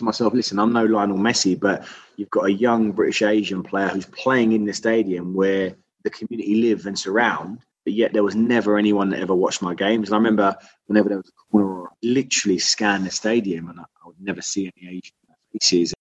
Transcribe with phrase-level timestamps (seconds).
[0.00, 3.88] to myself, listen, I'm no Lionel Messi, but you've got a young British Asian player
[3.88, 7.60] who's playing in the stadium where the community live and surround.
[7.84, 10.08] But yet there was never anyone that ever watched my games.
[10.08, 10.54] And I remember
[10.86, 14.42] whenever there was a corner, I literally scan the stadium and I, I would never
[14.42, 15.12] see any Asian
[15.52, 15.94] faces.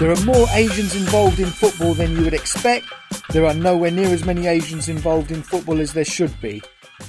[0.00, 2.86] There are more Asians involved in football than you would expect.
[3.30, 6.62] There are nowhere near as many Asians involved in football as there should be.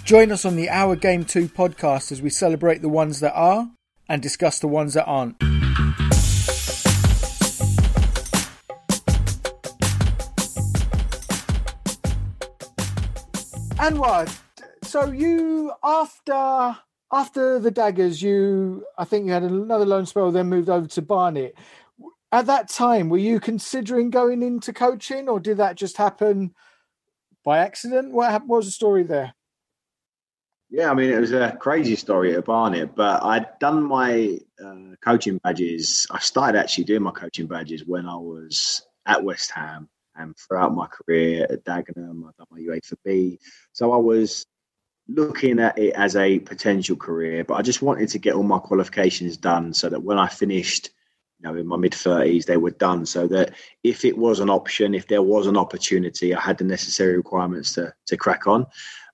[0.04, 3.68] Join us on the Our Game 2 podcast as we celebrate the ones that are
[4.08, 5.40] and discuss the ones that aren't.
[13.80, 14.30] Anwar,
[14.84, 16.78] so you after
[17.12, 21.02] after the daggers, you I think you had another loan spell, then moved over to
[21.02, 21.56] Barnet
[22.36, 26.54] at that time, were you considering going into coaching, or did that just happen
[27.44, 28.12] by accident?
[28.12, 29.34] What, what was the story there?
[30.70, 34.96] Yeah, I mean, it was a crazy story at Barnet, but I'd done my uh,
[35.02, 36.08] coaching badges.
[36.12, 40.74] I started actually doing my coaching badges when I was at West Ham and throughout
[40.74, 42.28] my career at Dagenham.
[42.28, 43.40] I've done my UEFA B.
[43.72, 44.46] So I was
[45.08, 48.60] looking at it as a potential career, but I just wanted to get all my
[48.60, 50.90] qualifications done so that when I finished
[51.46, 53.06] know, in my mid 30s, they were done.
[53.06, 56.64] So that if it was an option, if there was an opportunity, I had the
[56.64, 58.66] necessary requirements to to crack on.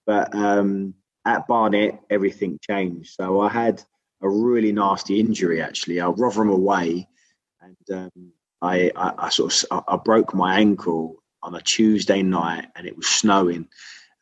[0.05, 3.13] But um, at Barnet, everything changed.
[3.13, 3.83] So I had
[4.21, 5.61] a really nasty injury.
[5.61, 7.07] Actually, I Rotherham away,
[7.61, 12.67] and um, I, I, I, sort of I broke my ankle on a Tuesday night,
[12.75, 13.67] and it was snowing.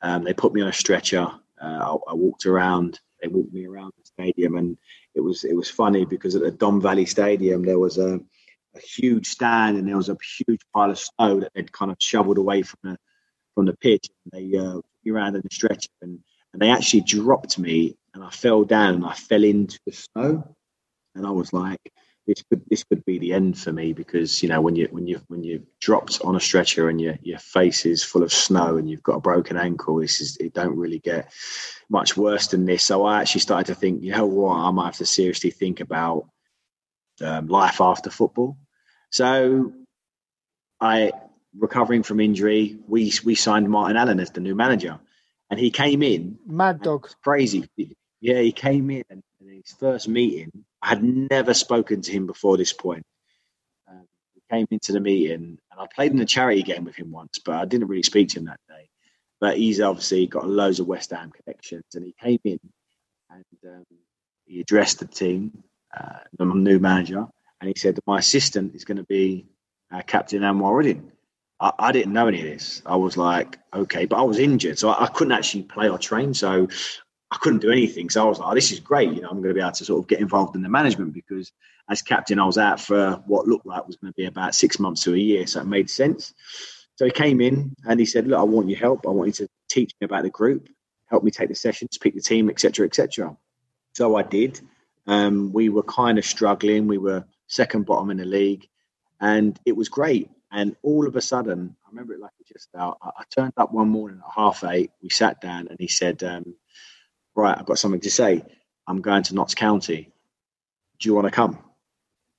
[0.01, 1.27] Um, they put me on a stretcher.
[1.61, 2.99] Uh, I, I walked around.
[3.21, 4.77] They walked me around the stadium, and
[5.15, 8.19] it was it was funny because at the Don Valley Stadium there was a,
[8.75, 11.97] a huge stand and there was a huge pile of snow that they'd kind of
[11.99, 12.97] shoveled away from the
[13.55, 14.07] from the pitch.
[14.25, 14.79] And they uh,
[15.11, 16.19] around in the stretcher and,
[16.53, 20.55] and they actually dropped me and I fell down and I fell into the snow
[21.15, 21.81] and I was like
[22.29, 25.07] this could this could be the end for me because you know when you when
[25.07, 28.77] you when you dropped on a stretcher and your your face is full of snow
[28.77, 31.33] and you've got a broken ankle, this is it don't really get
[31.89, 32.83] much worse than this.
[32.83, 35.79] So I actually started to think, you know what, I might have to seriously think
[35.79, 36.29] about
[37.21, 38.57] um, life after football.
[39.09, 39.73] So
[40.79, 41.11] I
[41.57, 44.99] recovering from injury, we we signed Martin Allen as the new manager,
[45.49, 46.37] and he came in.
[46.45, 47.67] Mad dog, crazy.
[48.21, 52.57] Yeah, he came in and his first meeting I had never spoken to him before
[52.57, 53.03] this point.
[53.87, 57.11] Um, he came into the meeting, and I played in a charity game with him
[57.11, 58.89] once, but I didn't really speak to him that day.
[59.41, 62.59] But he's obviously got loads of West Ham connections, and he came in
[63.29, 63.85] and um,
[64.45, 65.63] he addressed the team,
[65.97, 67.25] uh, the new manager,
[67.61, 69.45] and he said, "My assistant is going to be
[69.91, 71.11] uh, Captain Anwar Uddin."
[71.59, 72.81] I, I, didn't know any of this.
[72.85, 75.97] I was like, okay, but I was injured, so I, I couldn't actually play or
[75.97, 76.33] train.
[76.33, 76.69] So
[77.31, 78.09] I couldn't do anything.
[78.09, 79.13] So I was like, oh, this is great.
[79.13, 81.13] You know, I'm going to be able to sort of get involved in the management
[81.13, 81.51] because
[81.89, 84.79] as captain, I was out for what looked like was going to be about six
[84.79, 85.45] months to a year.
[85.45, 86.33] So it made sense.
[86.95, 89.05] So he came in and he said, look, I want your help.
[89.05, 90.69] I want you to teach me about the group,
[91.05, 93.37] help me take the sessions, pick the team, etc., etc.
[93.93, 94.59] So I did.
[95.07, 96.87] Um, we were kind of struggling.
[96.87, 98.67] We were second bottom in the league
[99.19, 100.29] and it was great.
[100.51, 102.97] And all of a sudden, I remember it like it just out.
[103.01, 104.91] I, I turned up one morning at half eight.
[105.01, 106.55] We sat down and he said, um,
[107.35, 108.43] right, I've got something to say.
[108.87, 110.11] I'm going to Notts County.
[110.99, 111.59] Do you want to come?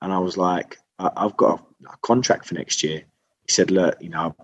[0.01, 1.63] And I was like, I- have got a,
[2.03, 2.99] contract for next year.
[3.47, 4.35] He said, look, you know,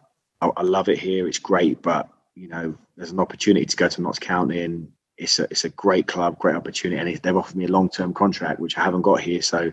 [0.42, 1.28] I, I love it here.
[1.28, 5.40] It's great, but you know, there's an opportunity to go to Notts County and it's
[5.40, 7.00] a, it's a great club, great opportunity.
[7.02, 9.42] And they've offered me a long term contract, which I haven't got here.
[9.42, 9.72] So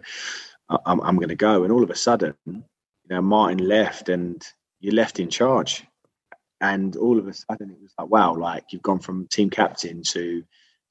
[0.86, 1.64] I'm, I'm going to go.
[1.64, 2.62] And all of a sudden, you
[3.10, 4.44] know, Martin left and
[4.80, 5.84] you're left in charge.
[6.60, 10.02] And all of a sudden, it was like, wow, like you've gone from team captain
[10.04, 10.44] to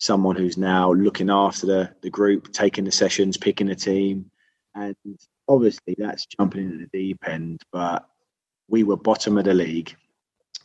[0.04, 4.30] someone who's now looking after the, the group, taking the sessions, picking the team.
[4.76, 4.96] And
[5.48, 8.08] obviously that's jumping into the deep end, but
[8.68, 9.96] we were bottom of the league.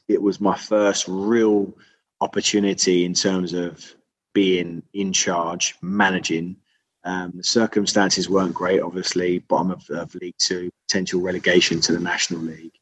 [0.09, 1.73] It was my first real
[2.21, 3.95] opportunity in terms of
[4.35, 6.57] being in charge, managing.
[7.05, 12.01] Um, the circumstances weren't great, obviously, bottom of, of League Two, potential relegation to the
[12.01, 12.75] National League.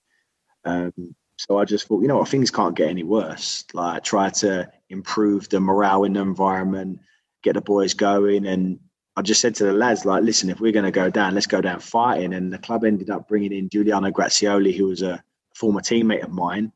[0.65, 3.65] Um, so I just thought, you know what, things can't get any worse.
[3.75, 7.01] Like try to improve the morale in the environment,
[7.43, 8.47] get the boys going.
[8.47, 8.81] And
[9.17, 11.47] I just said to the lads, like, listen, if we're going to go down, let's
[11.47, 12.33] go down fighting.
[12.33, 15.23] And the club ended up bringing in Giuliano Grazioli, who was a
[15.55, 16.73] former teammate of mine.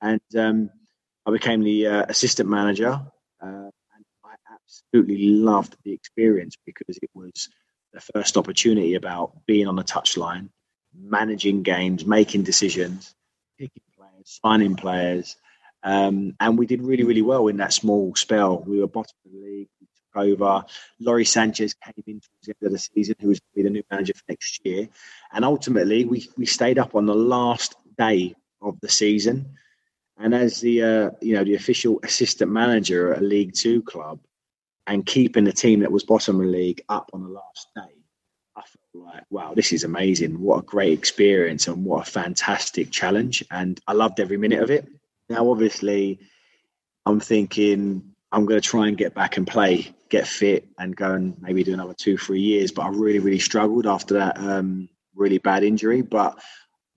[0.00, 0.70] And um,
[1.26, 3.00] I became the uh, assistant manager.
[3.42, 7.48] Uh, and I absolutely loved the experience because it was
[7.92, 10.50] the first opportunity about being on the touchline,
[10.94, 13.14] managing games, making decisions
[13.58, 13.82] picking
[14.28, 15.36] signing players,
[15.82, 18.62] um, and we did really, really well in that small spell.
[18.66, 19.68] We were bottom of the league.
[19.80, 20.64] We took over.
[21.00, 23.70] Lawrie Sanchez came in towards the end of the season, who was to be the
[23.70, 24.88] new manager for next year.
[25.32, 29.54] And ultimately, we, we stayed up on the last day of the season.
[30.18, 34.18] And as the uh, you know the official assistant manager at a League Two club,
[34.88, 37.97] and keeping the team that was bottom of the league up on the last day,
[38.58, 40.40] I felt like, wow, this is amazing.
[40.40, 43.44] What a great experience and what a fantastic challenge.
[43.50, 44.88] And I loved every minute of it.
[45.28, 46.18] Now, obviously,
[47.06, 51.12] I'm thinking I'm going to try and get back and play, get fit, and go
[51.12, 52.72] and maybe do another two, three years.
[52.72, 56.02] But I really, really struggled after that um, really bad injury.
[56.02, 56.38] But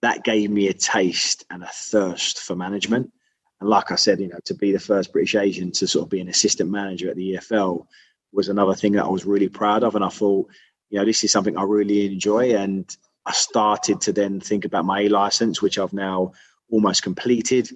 [0.02, 3.12] that gave me a taste and a thirst for management.
[3.60, 6.10] And like I said, you know, to be the first British Asian to sort of
[6.10, 7.86] be an assistant manager at the EFL
[8.34, 9.96] was another thing that I was really proud of.
[9.96, 10.50] And I thought,
[10.92, 12.54] you know, this is something I really enjoy.
[12.56, 12.86] And
[13.26, 16.34] I started to then think about my A license, which I've now
[16.70, 17.70] almost completed.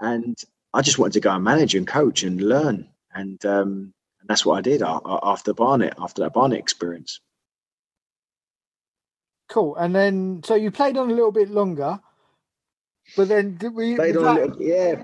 [0.00, 0.36] And
[0.72, 2.88] I just wanted to go and manage and coach and learn.
[3.14, 7.20] And, um, and that's what I did after Barnet, after that Barnet experience.
[9.48, 9.76] Cool.
[9.76, 12.00] And then, so you played on a little bit longer,
[13.14, 14.34] but then did we played on that...
[14.34, 15.02] little, yeah,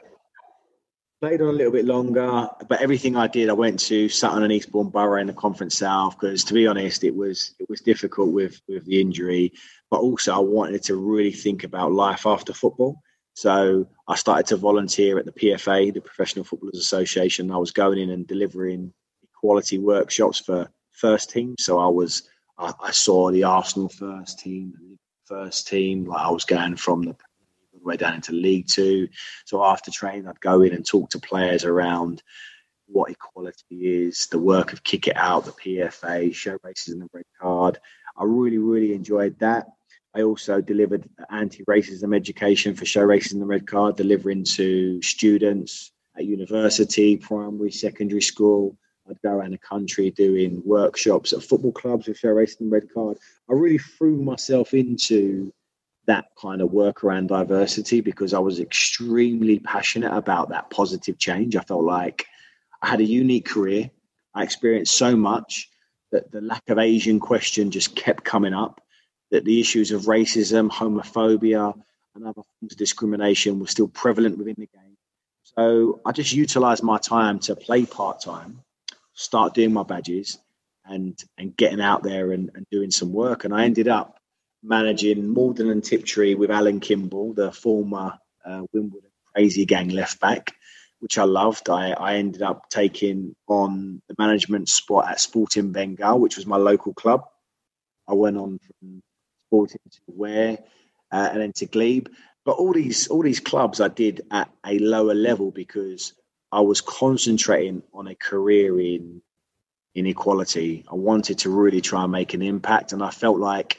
[1.20, 2.49] played on a little bit longer.
[2.69, 6.19] But everything I did, I went to Sutton and Eastbourne Borough in the Conference South
[6.19, 9.52] because, to be honest, it was it was difficult with with the injury.
[9.90, 13.02] But also, I wanted to really think about life after football.
[13.34, 17.50] So I started to volunteer at the PFA, the Professional Footballers Association.
[17.50, 18.93] I was going in and delivering
[19.23, 21.55] equality workshops for first team.
[21.58, 22.28] So I was
[22.58, 24.75] I, I saw the Arsenal first team,
[25.26, 26.06] first team.
[26.06, 27.16] Like I was going from the
[27.85, 29.09] way down into League Two.
[29.47, 32.23] So after training, I'd go in and talk to players around
[32.87, 37.25] what equality is, the work of kick it out, the PFA, show racism the red
[37.41, 37.79] card.
[38.17, 39.69] I really, really enjoyed that.
[40.15, 46.25] I also delivered anti-racism education for show racism the red card, delivering to students at
[46.25, 48.76] university, primary, secondary school,
[49.11, 52.88] I'd go around the country doing workshops at football clubs with Show Racism and Red
[52.94, 53.19] Card.
[53.49, 55.53] I really threw myself into
[56.11, 61.57] that kind of work around diversity because I was extremely passionate about that positive change.
[61.57, 62.27] I felt like
[62.83, 63.91] I had a unique career.
[64.35, 65.71] I experienced so much
[66.12, 68.81] that the lack of Asian question just kept coming up,
[69.31, 71.75] that the issues of racism, homophobia,
[72.15, 74.97] and other forms of discrimination were still prevalent within the game.
[75.57, 78.62] So I just utilized my time to play part time
[79.21, 80.39] start doing my badges
[80.85, 83.45] and and getting out there and, and doing some work.
[83.45, 84.19] And I ended up
[84.62, 90.55] managing Maldon and Tiptree with Alan Kimble, the former uh, Wimbledon crazy gang left back,
[90.99, 91.69] which I loved.
[91.69, 96.57] I, I ended up taking on the management spot at Sporting Bengal, which was my
[96.57, 97.25] local club.
[98.09, 99.03] I went on from
[99.49, 100.59] Sporting to Ware
[101.12, 102.09] uh, and then to Glebe.
[102.45, 106.15] But all these all these clubs I did at a lower level because
[106.51, 109.23] I was concentrating on a career in
[109.95, 110.85] inequality.
[110.91, 112.93] I wanted to really try and make an impact.
[112.93, 113.79] And I felt like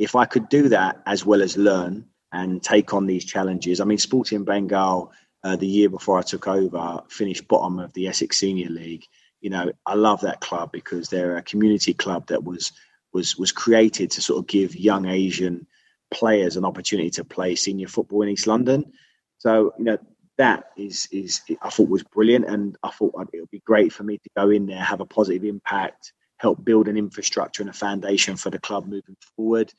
[0.00, 3.84] if I could do that as well as learn and take on these challenges, I
[3.84, 5.12] mean, Sporting Bengal,
[5.44, 9.04] uh, the year before I took over, finished bottom of the Essex Senior League.
[9.42, 12.72] You know, I love that club because they're a community club that was
[13.12, 15.66] was was created to sort of give young Asian
[16.10, 18.92] players an opportunity to play senior football in East London.
[19.36, 19.98] So, you know,
[20.38, 24.02] that is is I thought was brilliant, and I thought it would be great for
[24.02, 27.74] me to go in there, have a positive impact, help build an infrastructure and a
[27.74, 29.70] foundation for the club moving forward.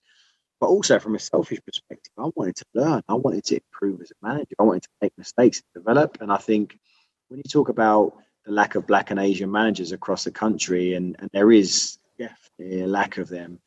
[0.62, 3.02] But also from a selfish perspective, I wanted to learn.
[3.10, 4.56] I wanted to improve as a manager.
[4.60, 6.20] I wanted to make mistakes and develop.
[6.22, 6.78] And I think
[7.30, 8.16] when you talk about
[8.46, 12.82] the lack of black and Asian managers across the country, and, and there is definitely
[12.84, 13.60] a lack of them,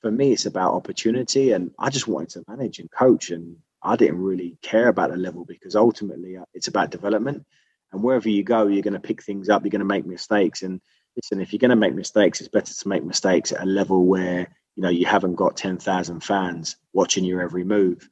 [0.00, 1.52] for me, it's about opportunity.
[1.52, 5.16] And I just wanted to manage and coach and I didn't really care about the
[5.16, 7.46] level because ultimately uh, it's about development.
[7.92, 10.62] And wherever you go, you're going to pick things up, you're going to make mistakes.
[10.62, 10.80] And
[11.16, 14.04] listen, if you're going to make mistakes, it's better to make mistakes at a level
[14.04, 14.48] where
[14.80, 18.08] you know you haven't got 10,000 fans watching your every move.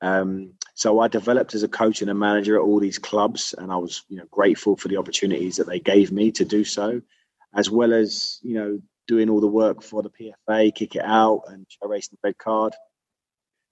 [0.00, 3.72] Um, so I developed as a coach and a manager at all these clubs, and
[3.72, 7.02] I was you know grateful for the opportunities that they gave me to do so,
[7.56, 11.42] as well as you know doing all the work for the PFA, kick it out,
[11.48, 12.72] and show racism the red card.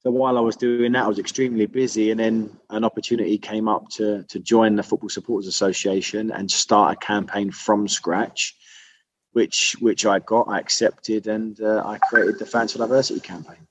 [0.01, 3.69] So while I was doing that, I was extremely busy, and then an opportunity came
[3.69, 8.57] up to to join the Football Supporters Association and start a campaign from scratch,
[9.33, 13.67] which which I got, I accepted, and uh, I created the Fans for Diversity campaign.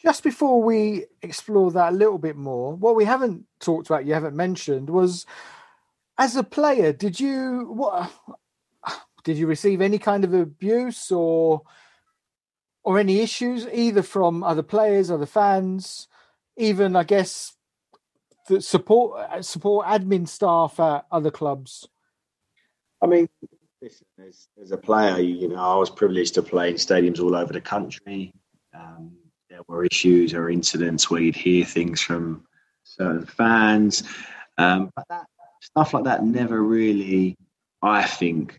[0.00, 4.14] Just before we explore that a little bit more, what we haven't talked about, you
[4.14, 5.26] haven't mentioned, was
[6.18, 8.10] as a player, did you what
[9.24, 11.62] did you receive any kind of abuse or
[12.84, 16.08] or any issues either from other players, other fans,
[16.56, 17.54] even I guess
[18.48, 21.88] the support uh, support admin staff at other clubs?
[23.00, 23.28] I mean,
[23.82, 27.34] listen, as, as a player, you know, I was privileged to play in stadiums all
[27.34, 28.32] over the country.
[28.72, 29.12] Um,
[29.50, 32.44] there were issues or incidents where you'd hear things from
[32.84, 34.04] certain fans,
[34.56, 35.26] um, but that
[35.60, 37.36] stuff like that never really,
[37.82, 38.58] I think,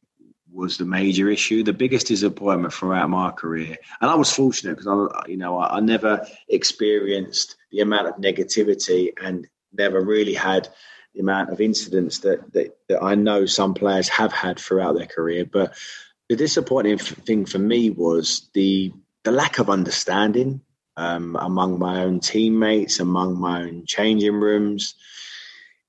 [0.52, 1.64] was the major issue.
[1.64, 5.78] The biggest disappointment throughout my career, and I was fortunate because I, you know, I,
[5.78, 10.70] I never experienced the amount of negativity and never really had
[11.14, 15.06] the amount of incidents that, that, that I know some players have had throughout their
[15.06, 15.46] career.
[15.46, 15.74] But
[16.30, 18.94] the disappointing thing for me was the
[19.24, 20.62] the lack of understanding
[20.98, 24.96] um, among my own teammates, among my own changing rooms,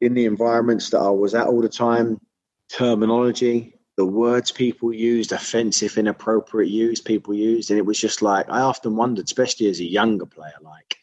[0.00, 2.20] in the environments that I was at all the time.
[2.70, 8.48] Terminology, the words people used, offensive, inappropriate use people used, and it was just like
[8.48, 10.96] I often wondered, especially as a younger player, like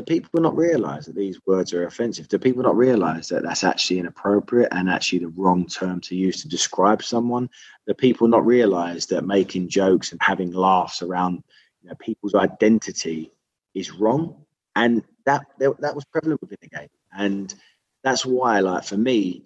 [0.00, 2.28] do people not realize that these words are offensive?
[2.28, 6.42] Do people not realize that that's actually inappropriate and actually the wrong term to use
[6.42, 7.48] to describe someone?
[7.86, 11.44] Do people not realize that making jokes and having laughs around
[11.82, 13.30] you know, people's identity
[13.74, 14.44] is wrong?
[14.74, 17.54] And that that was prevalent within the game, and
[18.02, 19.44] that's why, like for me,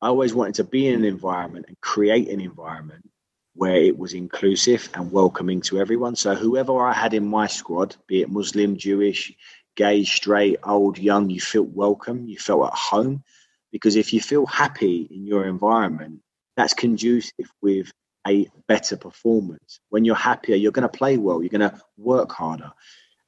[0.00, 3.08] I always wanted to be in an environment and create an environment
[3.54, 6.16] where it was inclusive and welcoming to everyone.
[6.16, 9.32] So whoever I had in my squad, be it Muslim, Jewish,
[9.76, 13.22] gay, straight, old, young, you felt welcome, you felt at home.
[13.70, 16.20] Because if you feel happy in your environment,
[16.56, 17.92] that's conducive with
[18.26, 19.80] a better performance.
[19.90, 22.72] When you're happier, you're going to play well, you're going to work harder.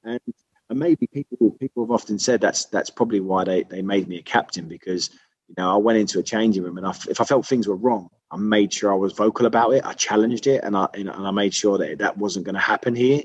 [0.04, 0.20] And,
[0.70, 4.18] and maybe people people have often said that's that's probably why they, they made me
[4.18, 5.10] a captain because
[5.48, 7.76] you know I went into a changing room and I, if I felt things were
[7.76, 9.84] wrong, I made sure I was vocal about it.
[9.84, 12.94] I challenged it and I and I made sure that that wasn't going to happen
[12.94, 13.22] here.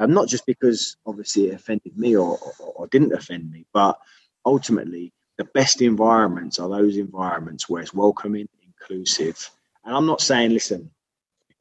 [0.00, 3.98] Um, not just because obviously it offended me or, or, or didn't offend me, but
[4.46, 9.50] ultimately the best environments are those environments where it's welcoming, inclusive.
[9.84, 10.90] And I'm not saying, listen,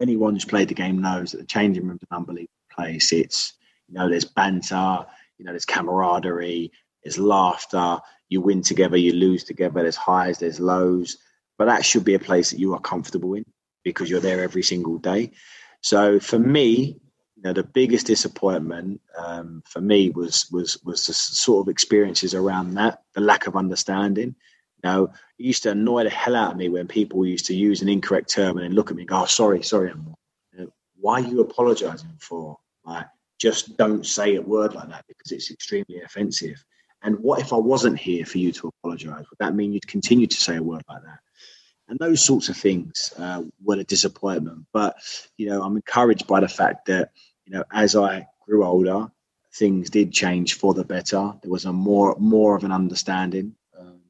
[0.02, 3.12] anyone who's played the game knows that the changing room is an unbelievable place.
[3.12, 3.54] It's,
[3.90, 5.06] you know, there's banter,
[5.38, 6.72] you know, there's camaraderie,
[7.04, 8.00] there's laughter.
[8.30, 9.82] You win together, you lose together.
[9.82, 11.18] There's highs, there's lows.
[11.58, 13.44] But that should be a place that you are comfortable in
[13.84, 15.32] because you're there every single day.
[15.82, 17.02] So for me,
[17.40, 22.36] you know, the biggest disappointment um, for me was was was the sort of experiences
[22.36, 24.36] around that, the lack of understanding.
[24.84, 25.06] Know,
[25.38, 27.88] it used to annoy the hell out of me when people used to use an
[27.88, 30.16] incorrect term and then look at me and go, "Oh, sorry, sorry." You
[30.58, 32.58] know, why are you apologising for?
[32.84, 33.08] Like,
[33.40, 36.64] just don't say a word like that because it's extremely offensive.
[37.02, 39.30] And what if I wasn't here for you to apologise?
[39.30, 41.20] Would that mean you'd continue to say a word like that?
[41.88, 44.66] And those sorts of things uh, were a disappointment.
[44.74, 44.96] But
[45.38, 47.12] you know, I'm encouraged by the fact that
[47.50, 49.12] you know, as I grew older,
[49.54, 51.34] things did change for the better.
[51.42, 54.02] There was a more more of an understanding, um,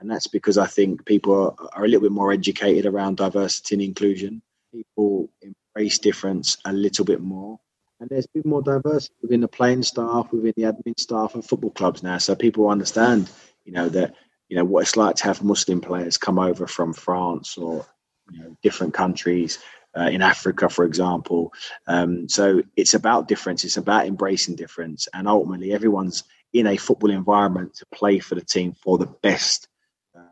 [0.00, 3.74] and that's because I think people are, are, a little bit more educated around diversity
[3.74, 4.42] and inclusion.
[4.72, 7.60] People embrace difference a little bit more,
[8.00, 11.72] and there's been more diversity within the playing staff, within the admin staff, and football
[11.72, 12.16] clubs now.
[12.16, 13.30] So people understand,
[13.66, 14.14] you know, that
[14.48, 17.84] you know what it's like to have Muslim players come over from France or
[18.30, 19.58] you know different countries
[19.96, 21.52] uh, in Africa, for example.
[21.86, 23.64] Um, so it's about difference.
[23.64, 28.44] It's about embracing difference, and ultimately, everyone's in a football environment to play for the
[28.44, 29.68] team for the best
[30.16, 30.22] uh,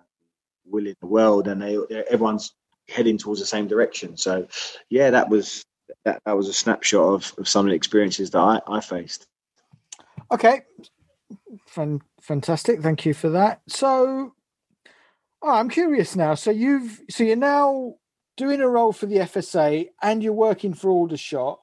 [0.64, 1.78] will in the world, and they,
[2.10, 2.54] everyone's
[2.88, 4.16] heading towards the same direction.
[4.16, 4.48] So,
[4.88, 5.64] yeah, that was
[6.04, 9.26] that, that was a snapshot of, of some of the experiences that I, I faced.
[10.32, 10.62] Okay,
[11.66, 12.80] Fan- fantastic.
[12.80, 13.60] Thank you for that.
[13.68, 14.34] So,
[15.42, 16.34] oh, I'm curious now.
[16.34, 17.94] So you've so you're now
[18.36, 21.60] doing a role for the FSA and you're working for Aldershot,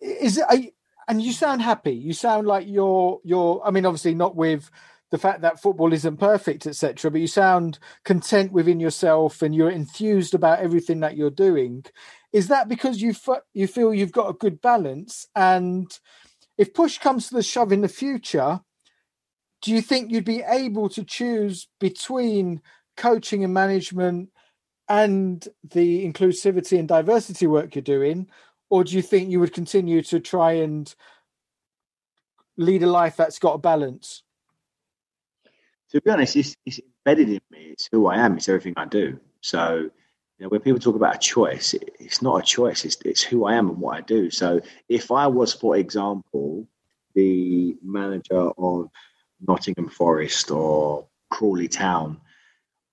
[0.00, 0.74] is it?
[1.08, 1.94] and you sound happy.
[1.94, 3.62] You sound like you're you're.
[3.64, 4.70] I mean, obviously not with
[5.10, 7.10] the fact that football isn't perfect, etc.
[7.10, 11.84] But you sound content within yourself and you're enthused about everything that you're doing.
[12.32, 15.26] Is that because you f- you feel you've got a good balance?
[15.36, 15.96] And
[16.58, 18.60] if push comes to the shove in the future,
[19.62, 22.60] do you think you'd be able to choose between
[22.96, 24.30] coaching and management
[24.88, 28.28] and the inclusivity and diversity work you're doing,
[28.70, 30.94] or do you think you would continue to try and
[32.56, 34.22] lead a life that's got a balance?
[35.90, 37.68] To be honest, it's, it's embedded in me.
[37.72, 38.36] It's who I am.
[38.36, 39.18] It's everything I do.
[39.40, 39.90] So, you
[40.40, 42.84] know, when people talk about a choice, it, it's not a choice.
[42.84, 44.30] It's, it's who I am and what I do.
[44.30, 46.66] So, if I was, for example,
[47.14, 48.90] the manager of
[49.46, 52.20] Nottingham Forest or Crawley Town,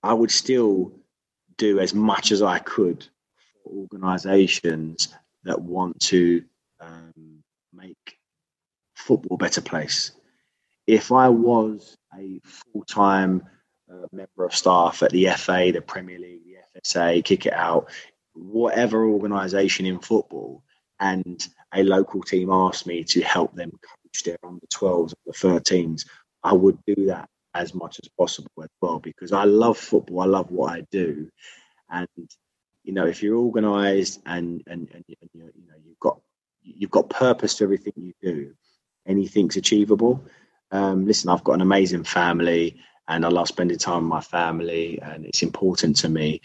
[0.04, 0.94] I would still
[1.58, 3.06] do as much as I could
[3.64, 6.44] for organisations that want to
[6.80, 7.44] um,
[7.74, 8.18] make
[8.96, 10.12] football a better place.
[10.88, 13.44] If I was a full time
[13.92, 17.90] uh, member of staff at the FA, the Premier League, the FSA, kick it out,
[18.34, 20.64] whatever organisation in football,
[21.00, 25.32] and a local team asked me to help them coach their under 12s, or the
[25.34, 26.06] 13s,
[26.44, 30.22] I would do that as much as possible as well because I love football.
[30.22, 31.30] I love what I do,
[31.90, 32.08] and
[32.84, 36.20] you know if you're organised and and, and you know you've got
[36.64, 38.54] you've got purpose to everything you do,
[39.06, 40.24] anything's achievable.
[40.72, 42.78] Um, listen, I've got an amazing family,
[43.08, 46.42] and I love spending time with my family, and it's important to me.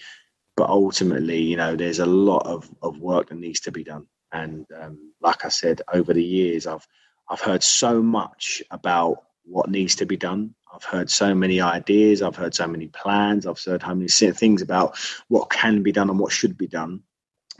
[0.56, 4.06] But ultimately, you know, there's a lot of, of work that needs to be done.
[4.32, 6.86] And um, like I said, over the years, I've
[7.28, 10.54] I've heard so much about what needs to be done.
[10.76, 12.22] I've heard so many ideas.
[12.22, 13.46] I've heard so many plans.
[13.46, 17.02] I've heard how many things about what can be done and what should be done.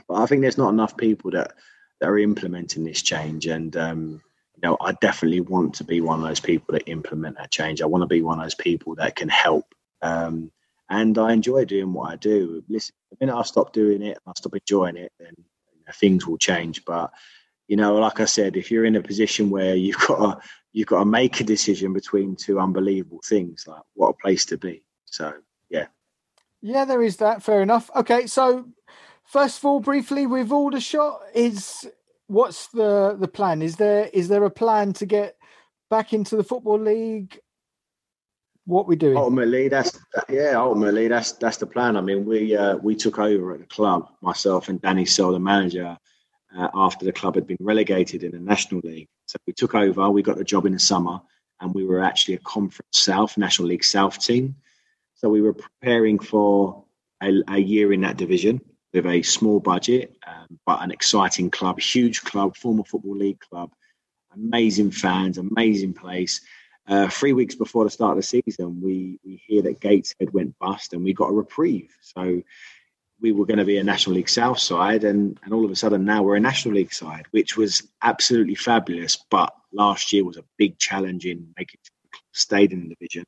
[0.07, 1.53] But I think there's not enough people that
[1.99, 3.47] that are implementing this change.
[3.47, 4.21] And um,
[4.55, 7.81] you know, I definitely want to be one of those people that implement that change.
[7.81, 9.65] I want to be one of those people that can help.
[10.01, 10.51] Um,
[10.89, 12.63] and I enjoy doing what I do.
[12.69, 16.25] Listen, the minute I stop doing it, I stop enjoying it, then you know, things
[16.25, 16.85] will change.
[16.85, 17.11] But
[17.67, 20.87] you know, like I said, if you're in a position where you've got to, you've
[20.87, 24.83] got to make a decision between two unbelievable things, like what a place to be.
[25.05, 25.33] So
[25.69, 25.87] yeah,
[26.61, 27.43] yeah, there is that.
[27.43, 27.89] Fair enough.
[27.95, 28.65] Okay, so
[29.25, 31.87] first of all, briefly with Aldershot, is
[32.27, 33.61] what's the the plan?
[33.61, 35.35] Is there is there a plan to get
[35.89, 37.39] back into the football league?
[38.65, 39.15] What we doing?
[39.15, 39.97] Ultimately, that's
[40.29, 40.53] yeah.
[40.55, 41.95] Ultimately, that's that's the plan.
[41.95, 45.39] I mean, we uh, we took over at the club, myself and Danny Searle, the
[45.39, 45.97] manager,
[46.55, 49.07] uh, after the club had been relegated in the National League.
[49.25, 50.09] So we took over.
[50.09, 51.19] We got the job in the summer,
[51.59, 54.55] and we were actually a Conference South, National League South team.
[55.15, 56.85] So we were preparing for
[57.21, 58.61] a, a year in that division
[58.93, 63.71] with a small budget, um, but an exciting club, huge club, former football league club,
[64.33, 66.41] amazing fans, amazing place.
[66.87, 70.57] Uh, three weeks before the start of the season, we we hear that Gateshead went
[70.57, 71.93] bust, and we got a reprieve.
[71.99, 72.41] So
[73.21, 75.75] we were going to be a National League South side, and and all of a
[75.75, 79.17] sudden now we're a National League side, which was absolutely fabulous.
[79.29, 81.79] But last year was a big challenge in making
[82.31, 83.25] stayed in the division,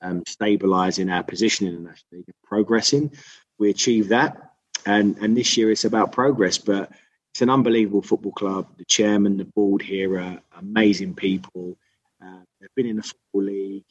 [0.00, 3.12] um, stabilising our position in the National League, progressing.
[3.58, 4.52] We achieved that
[4.86, 6.58] and and this year it's about progress.
[6.58, 6.90] But
[7.32, 8.68] it's an unbelievable football club.
[8.76, 11.78] The chairman, the board here are amazing people.
[12.22, 13.84] Uh, they've been in the football league.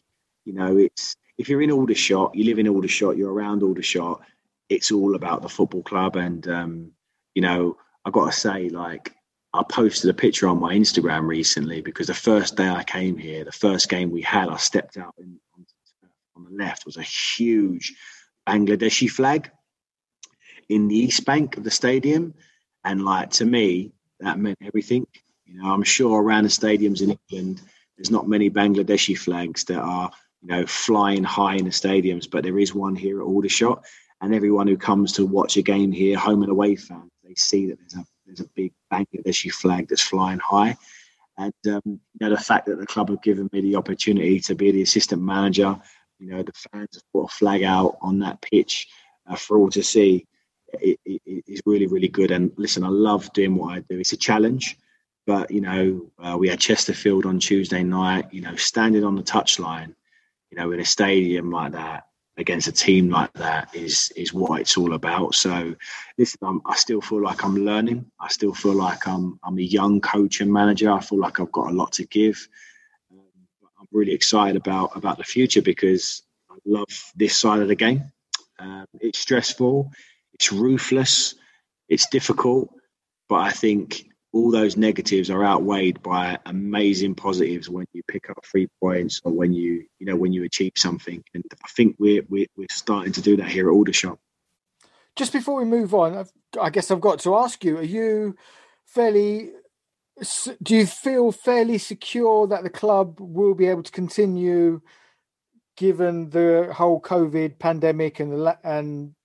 [0.45, 4.21] You know, it's if you're in Aldershot, you live in Aldershot, you're around Aldershot.
[4.71, 6.91] It's all about the football club, and um,
[7.35, 9.13] you know, I got to say, like.
[9.53, 13.43] I posted a picture on my Instagram recently because the first day I came here,
[13.43, 15.13] the first game we had, I stepped out
[16.37, 17.93] on the left was a huge
[18.47, 19.51] Bangladeshi flag
[20.69, 22.33] in the east bank of the stadium,
[22.83, 25.05] and like to me, that meant everything.
[25.45, 27.61] You know, I'm sure around the stadiums in England,
[27.97, 32.43] there's not many Bangladeshi flags that are you know flying high in the stadiums, but
[32.43, 33.83] there is one here at Aldershot,
[34.21, 37.67] and everyone who comes to watch a game here, home and away fans, they see
[37.67, 40.77] that there's a there's a big Bangladeshi flag that's flying high.
[41.37, 44.55] And um, you know the fact that the club have given me the opportunity to
[44.55, 45.75] be the assistant manager,
[46.19, 48.87] you know the fans have put a flag out on that pitch
[49.27, 50.27] uh, for all to see
[50.73, 52.31] it, it, it's really, really good.
[52.31, 53.99] And listen, I love doing what I do.
[53.99, 54.77] It's a challenge,
[55.25, 58.31] but you know, uh, we had Chesterfield on Tuesday night.
[58.31, 59.95] You know, standing on the touchline,
[60.51, 62.05] you know, in a stadium like that
[62.41, 65.35] against a team like that is is what it's all about.
[65.35, 65.75] So,
[66.17, 68.11] listen, I'm, I still feel like I'm learning.
[68.19, 70.91] I still feel like I'm I'm a young coach and manager.
[70.91, 72.47] I feel like I've got a lot to give.
[73.11, 73.21] Um,
[73.79, 78.11] I'm really excited about about the future because I love this side of the game.
[78.59, 79.91] Um, it's stressful
[80.41, 81.35] it's ruthless,
[81.87, 82.69] it's difficult,
[83.29, 88.37] but I think all those negatives are outweighed by amazing positives when you pick up
[88.45, 91.23] three points or when you you know when you achieve something.
[91.33, 94.17] And I think we're we're, we're starting to do that here at Aldershot.
[95.15, 96.25] Just before we move on,
[96.59, 98.35] I guess I've got to ask you: Are you
[98.85, 99.51] fairly?
[100.61, 104.81] Do you feel fairly secure that the club will be able to continue,
[105.75, 109.15] given the whole COVID pandemic and the and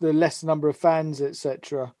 [0.00, 1.94] the less number of fans, etc.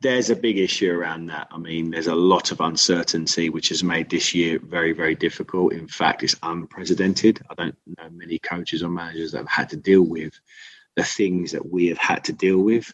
[0.00, 1.48] There's a big issue around that.
[1.50, 5.72] I mean, there's a lot of uncertainty, which has made this year very, very difficult.
[5.72, 7.40] In fact, it's unprecedented.
[7.50, 10.38] I don't know many coaches or managers that have had to deal with
[10.96, 12.92] the things that we have had to deal with.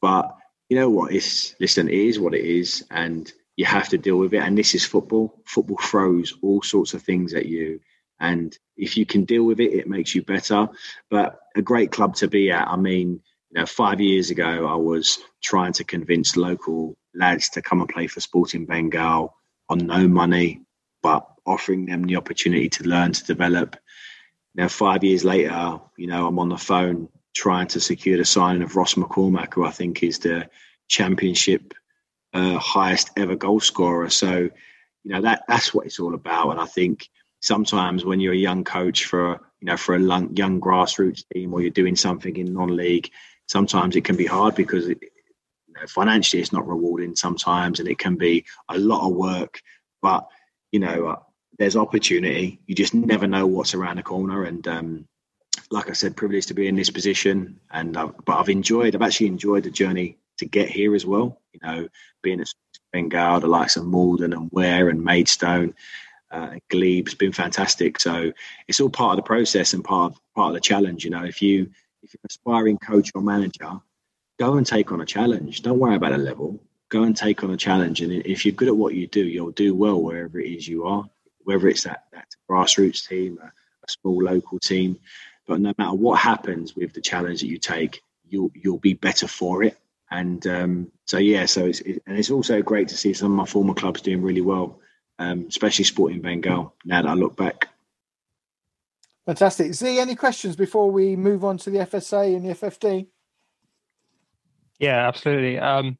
[0.00, 0.34] But
[0.68, 1.12] you know what?
[1.12, 4.42] It's listen, it is what it is, and you have to deal with it.
[4.42, 5.42] And this is football.
[5.44, 7.80] Football throws all sorts of things at you
[8.20, 10.68] and if you can deal with it, it makes you better.
[11.10, 12.68] But a great club to be at.
[12.68, 17.62] I mean, you know, five years ago, I was trying to convince local lads to
[17.62, 19.34] come and play for Sporting Bengal
[19.68, 20.62] on no money,
[21.02, 23.76] but offering them the opportunity to learn, to develop.
[24.54, 28.62] Now, five years later, you know, I'm on the phone trying to secure the signing
[28.62, 30.48] of Ross McCormack, who I think is the
[30.88, 31.74] championship
[32.32, 34.10] uh, highest ever goal scorer.
[34.10, 34.50] So,
[35.04, 36.50] you know, that that's what it's all about.
[36.50, 37.08] And I think
[37.40, 41.52] sometimes when you're a young coach for you know for a young, young grassroots team
[41.54, 43.10] or you're doing something in non-league,
[43.46, 47.88] sometimes it can be hard because it, you know, financially it's not rewarding sometimes, and
[47.88, 49.60] it can be a lot of work.
[50.02, 50.26] But
[50.72, 51.20] you know, uh,
[51.58, 52.60] there's opportunity.
[52.66, 55.08] You just never know what's around the corner, and um,
[55.70, 57.60] like I said, privileged to be in this position.
[57.70, 58.94] And uh, but I've enjoyed.
[58.94, 61.40] I've actually enjoyed the journey to get here as well.
[61.52, 61.88] You know,
[62.22, 62.52] being at
[62.92, 65.74] Bengal, the likes of Maldon and Ware and Maidstone,
[66.30, 67.98] uh, Glebe's been fantastic.
[67.98, 68.32] So
[68.68, 71.04] it's all part of the process and part of, part of the challenge.
[71.04, 71.70] You know, if you
[72.06, 73.80] if you're an aspiring coach or manager,
[74.38, 75.62] go and take on a challenge.
[75.62, 76.60] Don't worry about a level.
[76.88, 78.00] Go and take on a challenge.
[78.00, 80.84] And if you're good at what you do, you'll do well wherever it is you
[80.84, 81.04] are,
[81.42, 84.98] whether it's that, that grassroots team, a, a small local team.
[85.48, 89.26] But no matter what happens with the challenge that you take, you'll you'll be better
[89.26, 89.76] for it.
[90.10, 93.36] And um, so yeah, so it's it, and it's also great to see some of
[93.36, 94.80] my former clubs doing really well
[95.18, 96.74] um, especially Sporting Bengal.
[96.84, 97.68] Now that I look back.
[99.26, 99.74] Fantastic.
[99.74, 103.08] Z, any questions before we move on to the FSA and the FFD?
[104.78, 105.58] Yeah, absolutely.
[105.58, 105.98] Um,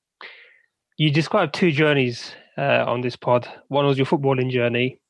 [0.97, 3.49] you described two journeys uh, on this pod.
[3.69, 5.01] One was your footballing journey,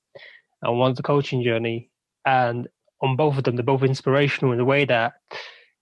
[0.63, 1.91] and one's the coaching journey.
[2.25, 2.69] And
[3.03, 5.15] on both of them, they're both inspirational in the way that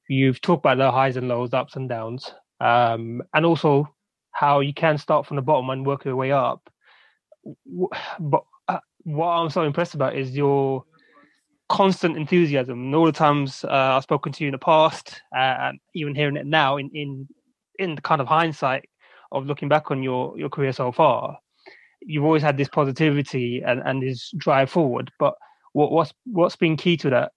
[0.08, 3.94] you've talked about the highs and lows, ups and downs, um, and also
[4.32, 6.68] how you can start from the bottom and work your way up
[8.18, 10.84] but uh, what I'm so impressed about is your
[11.68, 12.78] constant enthusiasm.
[12.78, 16.14] And all the times uh, I've spoken to you in the past, uh, and even
[16.14, 17.28] hearing it now, in in
[17.78, 18.88] in the kind of hindsight
[19.32, 21.38] of looking back on your your career so far,
[22.00, 25.10] you've always had this positivity and and this drive forward.
[25.18, 25.34] But
[25.72, 27.32] what what's what's been key to that?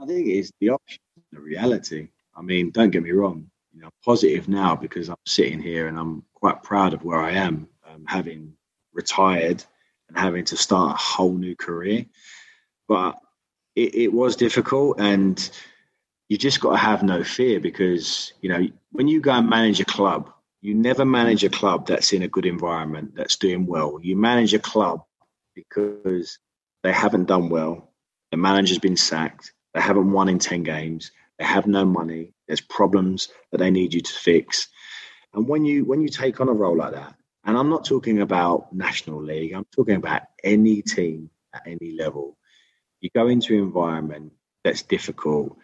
[0.00, 2.08] I think it's the option, the reality.
[2.34, 3.48] I mean, don't get me wrong.
[3.72, 7.30] You know, positive now because I'm sitting here and I'm quite proud of where I
[7.30, 8.52] am um, having
[8.92, 9.64] retired
[10.08, 12.04] and having to start a whole new career.
[12.92, 13.18] But
[13.74, 15.50] it, it was difficult, and
[16.28, 19.80] you just got to have no fear because you know when you go and manage
[19.80, 23.98] a club, you never manage a club that's in a good environment that's doing well.
[24.02, 25.04] You manage a club
[25.54, 26.38] because
[26.82, 27.90] they haven't done well.
[28.30, 29.54] The manager's been sacked.
[29.72, 31.12] They haven't won in ten games.
[31.38, 32.34] They have no money.
[32.46, 34.68] There's problems that they need you to fix.
[35.32, 38.20] And when you when you take on a role like that, and I'm not talking
[38.20, 42.36] about National League, I'm talking about any team at any level.
[43.02, 45.58] You go into an environment that's difficult,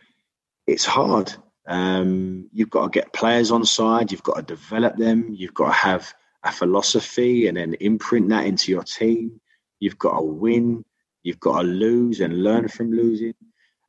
[0.66, 1.32] it's hard.
[1.68, 5.68] Um, you've got to get players on side, you've got to develop them, you've got
[5.68, 9.40] to have a philosophy and then imprint that into your team.
[9.78, 10.84] You've got to win,
[11.22, 13.34] you've got to lose and learn from losing.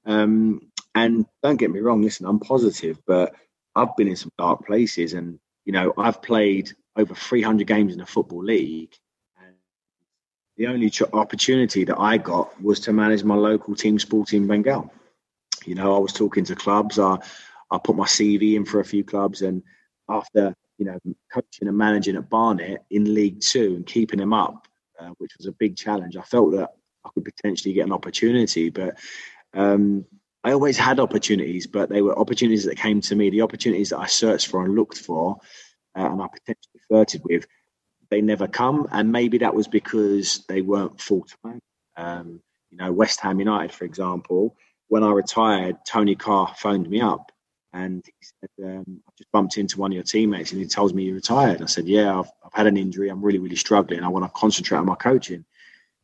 [0.05, 0.62] Um,
[0.93, 3.33] and don't get me wrong, listen, I'm positive, but
[3.75, 8.01] I've been in some dark places and, you know, I've played over 300 games in
[8.01, 8.93] a football league.
[10.60, 14.91] The only opportunity that I got was to manage my local team, Sporting Bengal.
[15.65, 17.00] You know, I was talking to clubs.
[17.00, 17.17] I,
[17.72, 19.63] I put my CV in for a few clubs, and
[20.10, 21.00] after you know
[21.32, 24.67] coaching and managing at Barnet in League Two and keeping them up,
[25.00, 26.72] uh, which was a big challenge, I felt that
[27.06, 28.69] I could potentially get an opportunity.
[28.69, 29.00] But
[29.54, 30.04] um,
[30.43, 33.30] I always had opportunities, but they were opportunities that came to me.
[33.30, 35.39] The opportunities that I searched for and looked for
[35.95, 37.48] uh, and I potentially flirted with,
[38.10, 38.88] they never come.
[38.91, 41.60] And maybe that was because they weren't full time.
[41.98, 42.41] Um,
[42.72, 44.56] you know, West Ham United, for example,
[44.88, 47.32] when I retired, Tony Carr phoned me up
[47.74, 50.93] and he said, um, I just bumped into one of your teammates and he tells
[50.93, 51.62] me you retired.
[51.62, 53.10] I said, Yeah, I've, I've had an injury.
[53.10, 54.04] I'm really, really struggling.
[54.04, 55.45] I want to concentrate on my coaching.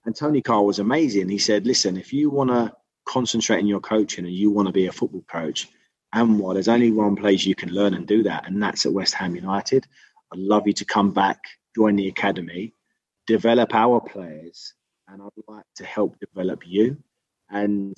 [0.05, 1.29] And Tony Carr was amazing.
[1.29, 2.73] He said, Listen, if you want to
[3.07, 5.67] concentrate on your coaching and you want to be a football coach,
[6.13, 8.93] and what there's only one place you can learn and do that, and that's at
[8.93, 9.85] West Ham United.
[10.31, 11.39] I'd love you to come back,
[11.75, 12.73] join the academy,
[13.27, 14.73] develop our players,
[15.07, 16.97] and I'd like to help develop you.
[17.49, 17.95] And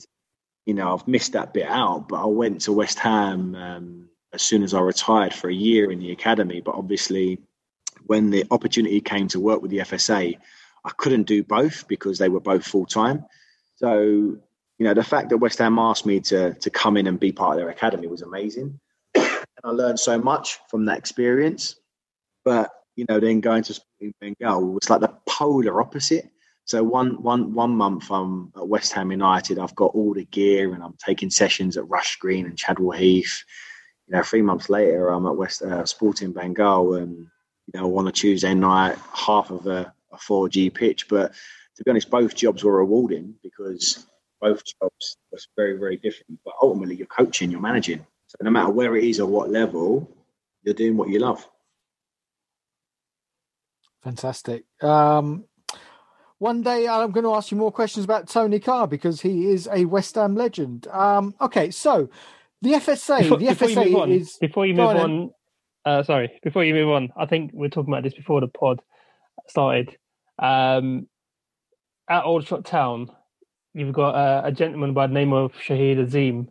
[0.66, 4.42] you know, I've missed that bit out, but I went to West Ham um, as
[4.42, 6.60] soon as I retired for a year in the academy.
[6.60, 7.40] But obviously,
[8.06, 10.38] when the opportunity came to work with the FSA,
[10.84, 13.26] I couldn't do both because they were both full time.
[13.76, 14.38] So
[14.78, 17.32] you know, the fact that West Ham asked me to to come in and be
[17.32, 18.80] part of their academy was amazing.
[19.16, 21.76] and I learned so much from that experience.
[22.46, 26.30] But, you know, then going to Sporting Bengal was like the polar opposite.
[26.66, 30.74] So one one one month I'm at West Ham United, I've got all the gear
[30.74, 33.44] and I'm taking sessions at Rush Green and Chadwell Heath.
[34.08, 37.28] You know, three months later I'm at West uh, Sporting Bengal and
[37.72, 41.34] you know on a Tuesday night, half of a, a 4G pitch, but
[41.78, 44.08] to be honest, both jobs were rewarding because
[44.42, 46.40] both jobs was very, very different.
[46.44, 48.06] But ultimately, you're coaching, you're managing.
[48.26, 50.10] So no matter where it is or what level,
[50.64, 51.48] you're doing what you love.
[54.08, 54.64] Fantastic.
[54.82, 55.44] Um,
[56.38, 59.68] one day I'm going to ask you more questions about Tony Carr because he is
[59.70, 60.88] a West Ham legend.
[60.88, 62.10] Um, okay, so
[62.62, 64.98] the FSA, before, the before FSA on, is before you move on.
[64.98, 65.32] on
[65.84, 68.48] uh, sorry, before you move on, I think we are talking about this before the
[68.48, 68.82] pod
[69.50, 69.98] started.
[70.40, 71.10] Um,
[72.10, 73.12] at Aldershot Town,
[73.74, 76.48] you've got uh, a gentleman by the name of Shahid Azeem,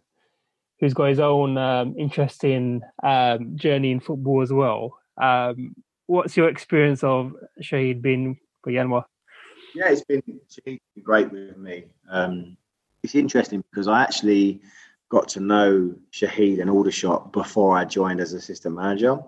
[0.79, 4.99] who's got his own um, interesting um, journey in football as well.
[5.17, 5.75] Um,
[6.07, 9.05] what's your experience of Shahid being for Yanwa?
[9.75, 11.85] Yeah, it's been, it's been great with me.
[12.09, 12.57] Um,
[13.03, 14.63] it's interesting because I actually
[15.09, 19.19] got to know Shahid and Aldershot before I joined as assistant manager.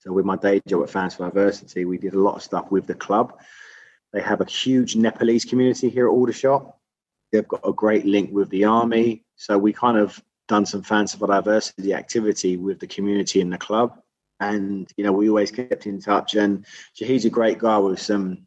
[0.00, 2.70] So with my day job at Fans for Diversity, we did a lot of stuff
[2.70, 3.38] with the club.
[4.12, 6.74] They have a huge Nepalese community here at Aldershot.
[7.32, 9.24] They've got a great link with the army.
[9.36, 13.58] So we kind of done some Fans for Diversity activity with the community in the
[13.58, 13.98] club.
[14.38, 16.34] And, you know, we always kept in touch.
[16.34, 16.66] And
[17.00, 18.46] Shahid's a great guy with some,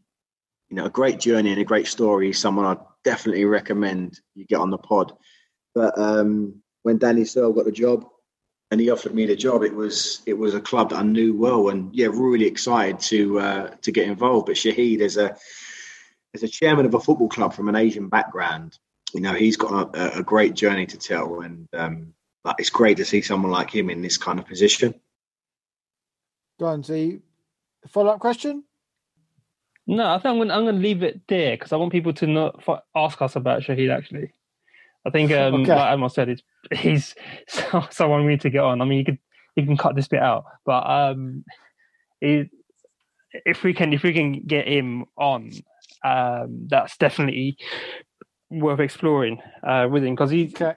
[0.69, 2.32] you know, a great journey and a great story.
[2.34, 5.13] Someone I'd definitely recommend you get on the pod.
[5.73, 8.06] But um, when Danny Searle got the job
[8.71, 11.36] and he offered me the job, it was it was a club that I knew
[11.36, 14.45] well, and yeah, really excited to uh, to get involved.
[14.45, 15.36] But Shahid, is a
[16.36, 18.78] as a chairman of a football club from an Asian background,
[19.13, 22.13] you know, he's got a, a great journey to tell, and um,
[22.58, 24.93] it's great to see someone like him in this kind of position.
[26.59, 27.19] Go on, see.
[27.87, 28.63] Follow up question.
[29.87, 30.51] No, I think I'm going.
[30.51, 32.63] I'm going to leave it there because I want people to not
[32.95, 33.95] ask us about Shahid.
[33.95, 34.33] Actually,
[35.05, 35.73] I think, um, okay.
[35.73, 37.15] like Emma said, it's, he's
[37.89, 38.81] someone we need to get on.
[38.81, 39.17] I mean, you could
[39.55, 41.43] you can cut this bit out, but um,
[42.21, 42.49] it,
[43.31, 45.51] if we can if we can get him on,
[46.03, 47.57] um, that's definitely
[48.49, 50.47] worth exploring uh, with him because he.
[50.47, 50.75] Okay.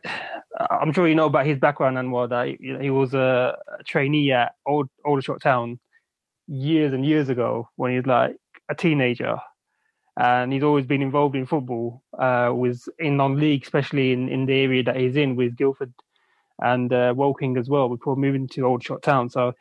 [0.71, 3.57] I'm sure you know about his background and what that he, he was a,
[3.87, 5.81] trainee at Old Aldershot Town
[6.47, 8.37] years and years ago when he was like
[8.69, 9.37] a teenager
[10.19, 12.03] and he's always been involved in football.
[12.19, 15.93] Uh, was in non-league, especially in, in the area that he's in with Guildford
[16.61, 19.31] and uh, Woking as well before moving to Aldershot Town.
[19.31, 19.55] So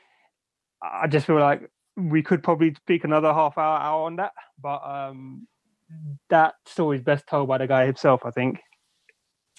[0.81, 4.81] I just feel like we could probably speak another half hour, hour on that, but
[4.83, 5.47] um,
[6.29, 8.59] that story is best told by the guy himself, I think.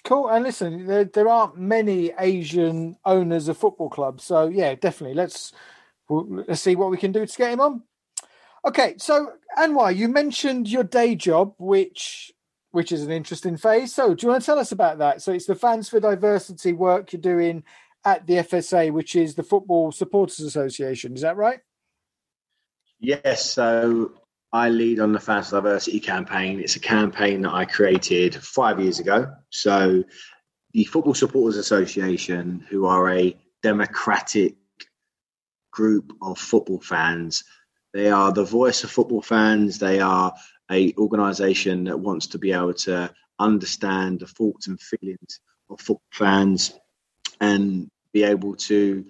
[0.03, 0.27] Cool.
[0.27, 5.15] And listen, there, there aren't many Asian owners of football clubs, so yeah, definitely.
[5.15, 5.53] Let's
[6.09, 7.83] let's see what we can do to get him on.
[8.65, 12.33] Okay, so Anwar, you mentioned your day job, which
[12.71, 13.93] which is an interesting phase.
[13.93, 15.21] So, do you want to tell us about that?
[15.21, 17.63] So, it's the Fans for Diversity work you're doing
[18.03, 21.13] at the FSA, which is the Football Supporters Association.
[21.13, 21.59] Is that right?
[22.99, 23.51] Yes.
[23.51, 24.13] So,
[24.53, 26.59] I lead on the Fans Diversity campaign.
[26.59, 29.33] It's a campaign that I created five years ago.
[29.49, 30.03] So,
[30.71, 34.55] the Football Supporters Association, who are a democratic
[35.71, 37.43] group of football fans
[37.93, 39.77] they are the voice of football fans.
[39.77, 40.33] They are
[40.71, 45.39] a organisation that wants to be able to understand the thoughts and feelings
[45.69, 46.73] of football fans
[47.39, 49.05] and be able to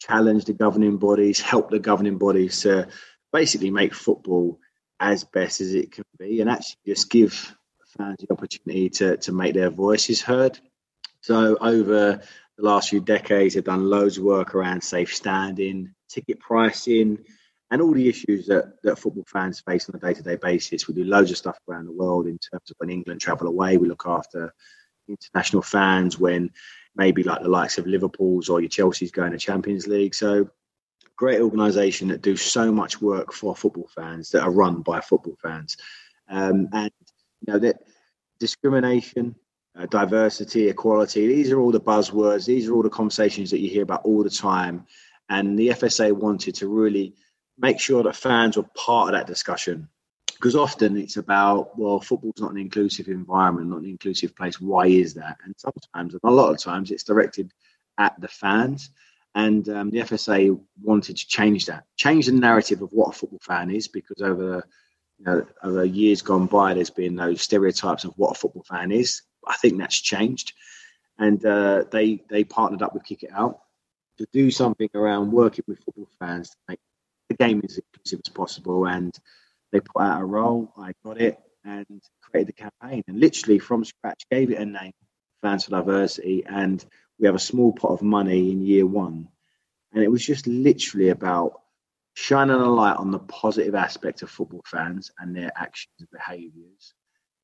[0.00, 2.88] challenge the governing bodies, help the governing bodies to
[3.32, 4.58] basically make football
[5.02, 7.54] as best as it can be, and actually just give
[7.98, 10.58] fans the opportunity to to make their voices heard.
[11.20, 12.22] So over
[12.56, 17.18] the last few decades, they've done loads of work around safe standing, ticket pricing,
[17.70, 20.86] and all the issues that, that football fans face on a day to day basis.
[20.86, 23.76] We do loads of stuff around the world in terms of when England travel away,
[23.76, 24.54] we look after
[25.08, 26.50] international fans when
[26.94, 30.14] maybe like the likes of Liverpool's or your Chelsea's going to Champions League.
[30.14, 30.50] So
[31.16, 35.36] great organisation that do so much work for football fans that are run by football
[35.42, 35.76] fans.
[36.28, 36.90] Um, and
[37.40, 37.82] you know that
[38.38, 39.36] discrimination,
[39.78, 42.46] uh, diversity, equality, these are all the buzzwords.
[42.46, 44.86] These are all the conversations that you hear about all the time.
[45.28, 47.14] And the FSA wanted to really
[47.58, 49.88] make sure that fans were part of that discussion.
[50.26, 54.60] Because often it's about, well, football's not an inclusive environment, not an inclusive place.
[54.60, 55.36] Why is that?
[55.44, 57.52] And sometimes, and a lot of times, it's directed
[57.96, 58.90] at the fans.
[59.34, 63.40] And um, the FSA wanted to change that, change the narrative of what a football
[63.42, 64.66] fan is, because over
[65.18, 68.92] you know, over years gone by, there's been those stereotypes of what a football fan
[68.92, 69.22] is.
[69.46, 70.52] I think that's changed,
[71.18, 73.60] and uh, they they partnered up with Kick It Out
[74.18, 76.80] to do something around working with football fans to make
[77.28, 78.86] the game as inclusive as possible.
[78.86, 79.14] And
[79.72, 80.72] they put out a role.
[80.76, 81.86] I got it and
[82.20, 83.02] created the campaign.
[83.08, 84.92] And literally from scratch, gave it a name,
[85.42, 86.44] Fans for Diversity.
[86.46, 86.84] And
[87.18, 89.28] we have a small pot of money in year one.
[89.92, 91.60] And it was just literally about
[92.14, 96.94] shining a light on the positive aspect of football fans and their actions and behaviours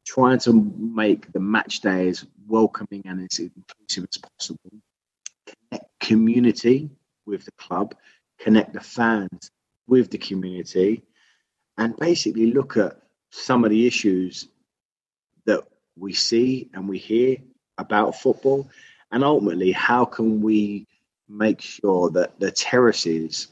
[0.09, 4.71] trying to make the match day as welcoming and as inclusive as possible.
[5.47, 6.91] Connect community
[7.27, 7.95] with the club,
[8.39, 9.51] connect the fans
[9.87, 11.03] with the community,
[11.77, 12.97] and basically look at
[13.31, 14.49] some of the issues
[15.45, 15.63] that
[15.95, 17.37] we see and we hear
[17.77, 18.71] about football,
[19.11, 20.87] and ultimately, how can we
[21.29, 23.49] make sure that the terraces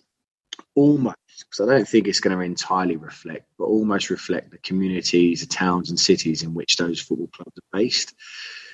[0.75, 5.41] almost, because I don't think it's going to entirely reflect, but almost reflect the communities,
[5.41, 8.15] the towns, and cities in which those football clubs are based.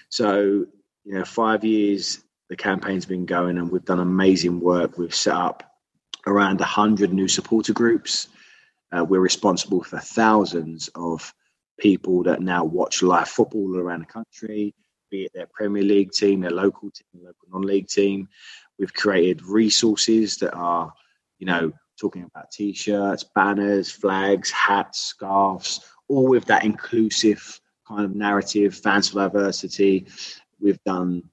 [0.09, 0.67] So,
[1.05, 4.99] you know, five years the campaign's been going, and we've done amazing work.
[4.99, 5.63] We've set up
[6.27, 8.29] around 100 new supporter groups.
[8.91, 11.33] Uh, we're responsible for thousands of
[11.79, 14.75] people that now watch live football around the country,
[15.13, 18.29] be it their Premier League team, their local team, local non-league team.
[18.79, 20.93] We've created resources that are,
[21.39, 28.17] you know, talking about t-shirts, banners, flags, hats, scarves, all with that inclusive kind of
[28.17, 30.07] narrative, fans for diversity.
[30.59, 31.25] We've done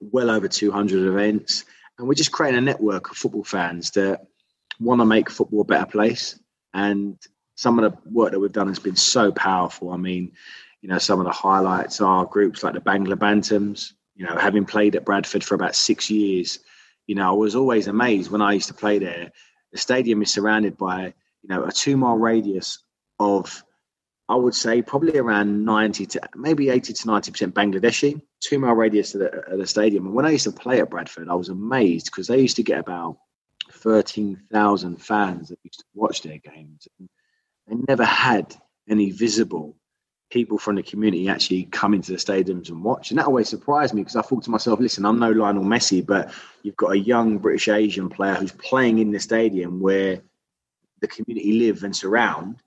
[0.00, 1.64] well over 200 events,
[1.98, 4.26] and we're just creating a network of football fans that
[4.80, 6.38] want to make football a better place.
[6.74, 7.16] And
[7.54, 9.90] some of the work that we've done has been so powerful.
[9.90, 10.32] I mean,
[10.80, 13.92] you know, some of the highlights are groups like the Bangla Bantams.
[14.14, 16.58] You know, having played at Bradford for about six years,
[17.06, 19.30] you know, I was always amazed when I used to play there.
[19.72, 22.82] The stadium is surrounded by, you know, a two mile radius
[23.18, 23.62] of,
[24.28, 29.14] I would say, probably around 90 to maybe 80 to 90% Bangladeshi, two mile radius
[29.14, 30.06] of the, of the stadium.
[30.06, 32.62] And when I used to play at Bradford, I was amazed because they used to
[32.62, 33.18] get about
[33.72, 36.88] 13,000 fans that used to watch their games.
[36.98, 37.08] And
[37.66, 38.54] they never had
[38.88, 39.76] any visible
[40.30, 43.10] people from the community actually come into the stadiums and watch.
[43.10, 46.04] And that always surprised me because I thought to myself, listen, I'm no Lionel Messi,
[46.04, 50.22] but you've got a young British Asian player who's playing in the stadium where
[51.00, 52.62] the community live and surround,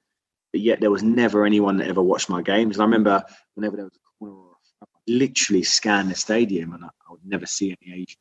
[0.51, 2.75] but yet there was never anyone that ever watched my games.
[2.75, 3.23] And I remember
[3.55, 7.25] whenever there was a corner or I literally scan the stadium and I, I, would
[7.25, 8.19] never see any Asian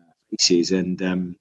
[0.00, 0.70] uh, faces.
[0.70, 1.36] And um,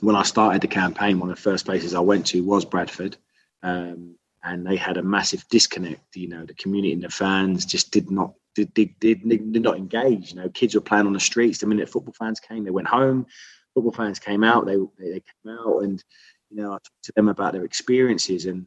[0.00, 3.16] when I started the campaign, one of the first places I went to was Bradford.
[3.62, 6.16] Um, and they had a massive disconnect.
[6.16, 9.76] You know, the community and the fans just did not did, did, did, did not
[9.76, 10.32] engage.
[10.32, 11.58] You know, kids were playing on the streets.
[11.58, 13.26] The minute football fans came, they went home.
[13.74, 14.66] Football fans came out.
[14.66, 16.02] They they came out, and
[16.50, 18.66] you know, I talked to them about their experiences and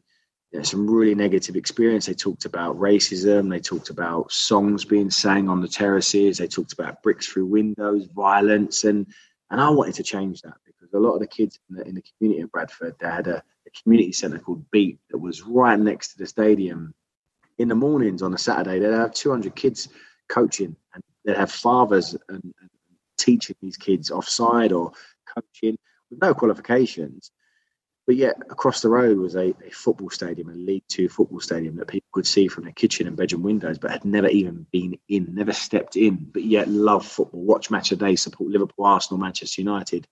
[0.62, 2.06] some really negative experience.
[2.06, 3.50] They talked about racism.
[3.50, 6.38] They talked about songs being sang on the terraces.
[6.38, 9.06] They talked about bricks through windows, violence, and
[9.50, 11.94] and I wanted to change that because a lot of the kids in the, in
[11.94, 13.42] the community of Bradford, they had a
[13.82, 16.94] community centre called Beat that was right next to the stadium.
[17.58, 19.88] In the mornings on a Saturday, they'd have 200 kids
[20.28, 22.70] coaching, and they'd have fathers and, and
[23.18, 24.92] teaching these kids offside or
[25.34, 25.76] coaching
[26.10, 27.30] with no qualifications.
[28.06, 31.76] But yet, across the road was a, a, football stadium, a League Two football stadium
[31.76, 34.98] that people could see from their kitchen and bedroom windows, but had never even been
[35.08, 39.20] in, never stepped in, but yet love football, watch match a day, support Liverpool, Arsenal,
[39.20, 40.06] Manchester United.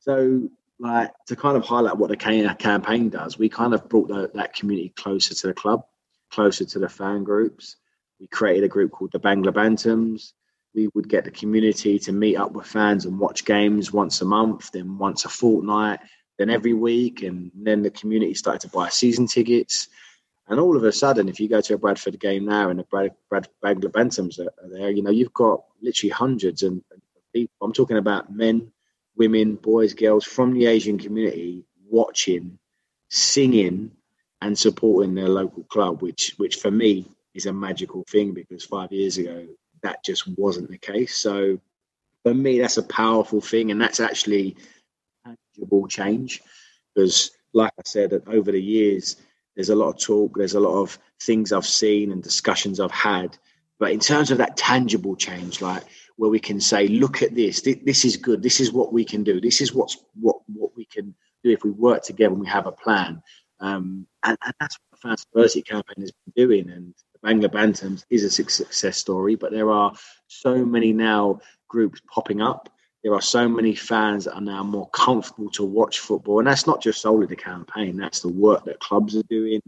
[0.00, 4.30] So like to kind of highlight what the campaign does, we kind of brought the,
[4.34, 5.84] that community closer to the club,
[6.30, 7.76] closer to the fan groups.
[8.20, 10.32] We created a group called the Bangla Bantams.
[10.74, 14.26] We would get the community to meet up with fans and watch games once a
[14.26, 16.00] month, then once a fortnight,
[16.38, 19.88] then every week, and then the community started to buy season tickets.
[20.48, 22.84] And all of a sudden, if you go to a Bradford game now and the
[22.84, 26.78] Brad, Brad, Bangla Bantams are, are there, you know, you've got literally hundreds of
[27.32, 27.54] people.
[27.62, 28.70] I'm talking about men,
[29.16, 32.58] women, boys, girls from the Asian community watching,
[33.08, 33.92] singing,
[34.40, 38.92] and supporting their local club, which which for me is a magical thing because five
[38.92, 39.46] years ago
[39.82, 41.16] that just wasn't the case.
[41.16, 41.60] So
[42.22, 44.56] for me, that's a powerful thing, and that's actually
[45.24, 46.42] tangible change
[46.94, 49.16] because, like I said, over the years,
[49.54, 52.90] there's a lot of talk, there's a lot of things I've seen and discussions I've
[52.90, 53.36] had,
[53.78, 55.84] but in terms of that tangible change, like
[56.16, 59.22] where we can say, look at this, this is good, this is what we can
[59.22, 62.48] do, this is what's what what we can do if we work together and we
[62.48, 63.22] have a plan.
[63.60, 66.70] Um, and, and, that's what the Fans Diversity campaign has been doing.
[66.70, 69.92] And the Bangla Bantams is a success story, but there are
[70.26, 72.68] so many now groups popping up.
[73.02, 76.40] There are so many fans that are now more comfortable to watch football.
[76.40, 79.60] And that's not just solely the campaign, that's the work that clubs are doing,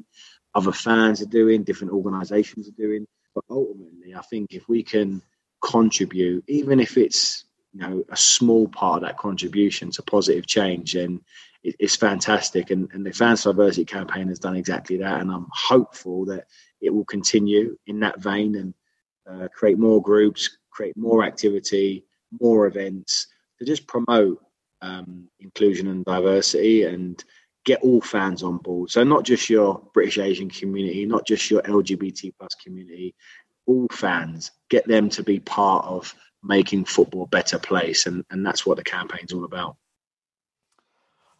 [0.54, 3.06] other fans are doing, different organizations are doing.
[3.34, 5.22] But ultimately, I think if we can
[5.62, 10.94] contribute, even if it's you know a small part of that contribution to positive change,
[10.94, 11.20] then
[11.62, 12.70] it, it's fantastic.
[12.70, 16.46] And, and the Fans Diversity campaign has done exactly that, and I'm hopeful that
[16.80, 18.74] it will continue in that vein and
[19.28, 22.04] uh, create more groups, create more activity,
[22.40, 23.26] more events
[23.58, 24.40] to just promote
[24.80, 27.22] um, inclusion and diversity and
[27.64, 28.90] get all fans on board.
[28.90, 33.14] So not just your British Asian community, not just your LGBT plus community,
[33.68, 38.06] all fans, get them to be part of making football a better place.
[38.06, 39.76] And, and that's what the campaign's all about.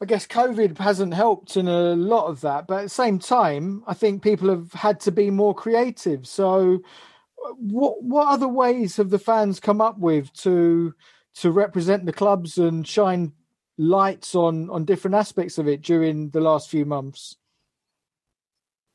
[0.01, 3.83] I guess COVID hasn't helped in a lot of that, but at the same time,
[3.87, 6.27] I think people have had to be more creative.
[6.29, 6.83] So,
[7.57, 10.95] what what other ways have the fans come up with to
[11.37, 13.33] to represent the clubs and shine
[13.77, 17.37] lights on on different aspects of it during the last few months?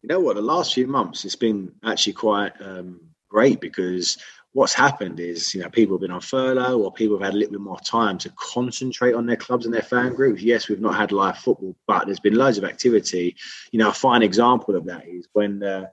[0.04, 0.38] You know what?
[0.38, 4.18] The last few months, it's been actually quite um, great because
[4.54, 7.38] what's happened is, you know, people have been on furlough or people have had a
[7.38, 10.44] little bit more time to concentrate on their clubs and their fan groups.
[10.44, 13.36] Yes, we've not had live football, but there's been loads of activity.
[13.72, 15.90] You know, a fine example of that is when the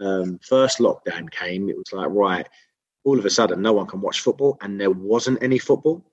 [0.00, 2.48] um, first lockdown came, it was like, right,
[3.04, 6.04] all of a sudden, no one can watch football, and there wasn't any football.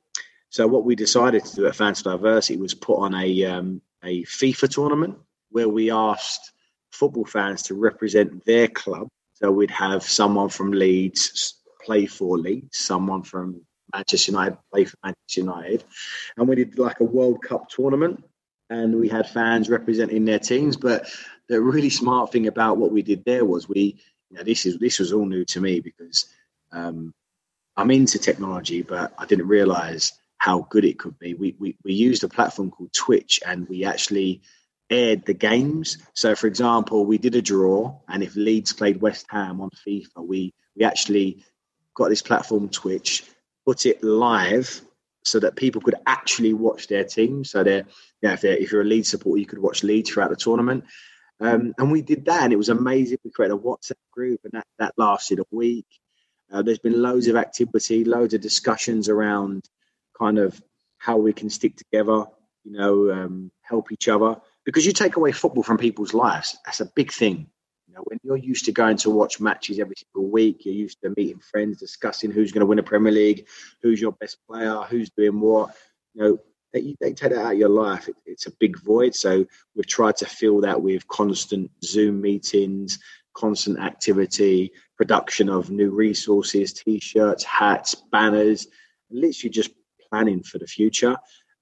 [0.50, 4.24] So what we decided to do at Fans Diversity was put on a um, a
[4.24, 5.18] FIFA tournament
[5.50, 6.54] where we asked
[6.92, 9.10] football fans to represent their club.
[9.40, 13.62] So we'd have someone from Leeds play for Leeds, someone from
[13.94, 15.84] Manchester United play for Manchester United,
[16.36, 18.24] and we did like a World Cup tournament,
[18.72, 20.76] and we had fans representing their teams.
[20.76, 21.08] But
[21.50, 24.80] the really smart thing about what we did there was we, you know, this is
[24.80, 26.26] this was all new to me because
[26.72, 27.14] um,
[27.76, 31.36] I'm into technology, but I didn't realize how good it could be.
[31.36, 34.42] We, we we used a platform called Twitch, and we actually
[34.90, 35.98] aired the games.
[36.14, 40.26] So, for example, we did a draw, and if Leeds played West Ham on FIFA,
[40.26, 41.44] we we actually
[41.96, 43.24] got this platform Twitch,
[43.66, 44.82] put it live
[45.24, 47.44] so that people could actually watch their team.
[47.44, 47.86] So they're,
[48.22, 50.86] you know, if, if you're a Leeds supporter, you could watch Leeds throughout the tournament.
[51.40, 53.18] Um, and we did that, and it was amazing.
[53.24, 55.86] We created a WhatsApp group, and that, that lasted a week.
[56.52, 59.68] Uh, there's been loads of activity, loads of discussions around
[60.18, 60.60] kind of
[60.98, 62.26] how we can stick together,
[62.64, 64.38] you know, um, help each other.
[64.68, 67.48] Because you take away football from people's lives, that's a big thing
[67.88, 71.02] You know, when you're used to going to watch matches every single week, you're used
[71.04, 73.48] to meeting friends, discussing who's going to win a Premier League,
[73.82, 75.74] who's your best player, who's doing what.
[76.16, 76.40] You know,
[76.74, 78.10] they, they take that out of your life.
[78.10, 79.16] It, it's a big void.
[79.16, 83.00] So we've tried to fill that with constant Zoom meetings,
[83.34, 88.68] constant activity, production of new resources, t-shirts, hats, banners,
[89.10, 89.72] literally just
[90.10, 91.16] planning for the future.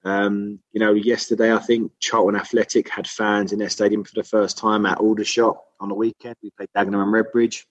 [0.06, 4.24] Um, you know, yesterday I think Charlton Athletic had fans in their stadium for the
[4.24, 6.36] first time at Aldershot on the weekend.
[6.44, 7.66] We played Dagenham and Redbridge.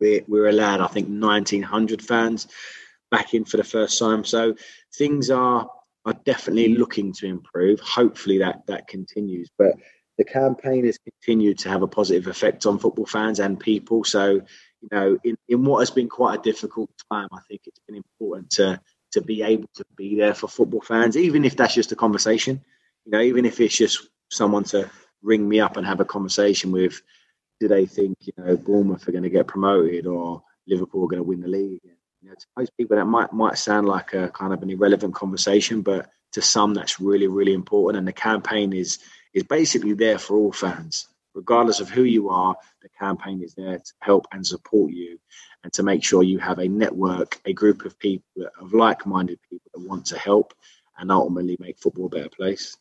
[0.00, 2.48] We, we were allowed, I think, 1,900 fans
[3.10, 4.24] back in for the first time.
[4.24, 4.56] So
[4.96, 5.70] things are
[6.06, 7.80] are definitely looking to improve.
[7.80, 9.50] Hopefully that that continues.
[9.58, 9.74] But
[10.18, 14.04] the campaign has continued to have a positive effect on football fans and people.
[14.04, 17.80] So, you know, in, in what has been quite a difficult time, I think it's
[17.86, 18.80] been important to
[19.16, 22.62] to be able to be there for football fans, even if that's just a conversation.
[23.06, 24.90] You know, even if it's just someone to
[25.22, 27.00] ring me up and have a conversation with,
[27.58, 31.22] do they think you know Bournemouth are going to get promoted or Liverpool are going
[31.22, 31.80] to win the league?
[32.20, 35.14] You know, to most people that might might sound like a kind of an irrelevant
[35.14, 37.98] conversation, but to some that's really really important.
[37.98, 38.98] And the campaign is
[39.32, 42.54] is basically there for all fans, regardless of who you are.
[42.82, 45.18] The campaign is there to help and support you
[45.64, 49.38] and to make sure you have a network, a group of people, of like minded
[49.50, 50.54] people that want to help
[50.98, 52.76] and ultimately make football a better place.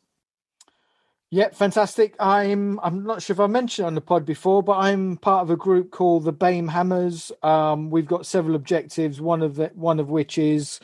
[1.31, 2.15] Yeah, fantastic.
[2.19, 5.49] I'm I'm not sure if I mentioned on the pod before, but I'm part of
[5.49, 7.31] a group called the BAME Hammers.
[7.43, 9.19] Um, we've got several objectives.
[9.19, 10.79] One of the one of which is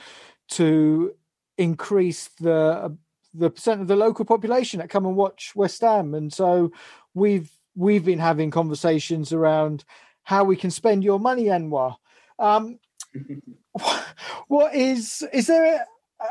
[0.49, 1.15] to
[1.57, 2.97] increase the
[3.33, 6.71] the percent of the local population that come and watch West Ham, and so
[7.13, 9.85] we've we've been having conversations around
[10.23, 11.95] how we can spend your money, Anwar.
[12.39, 12.79] Um,
[14.47, 15.85] what is is there?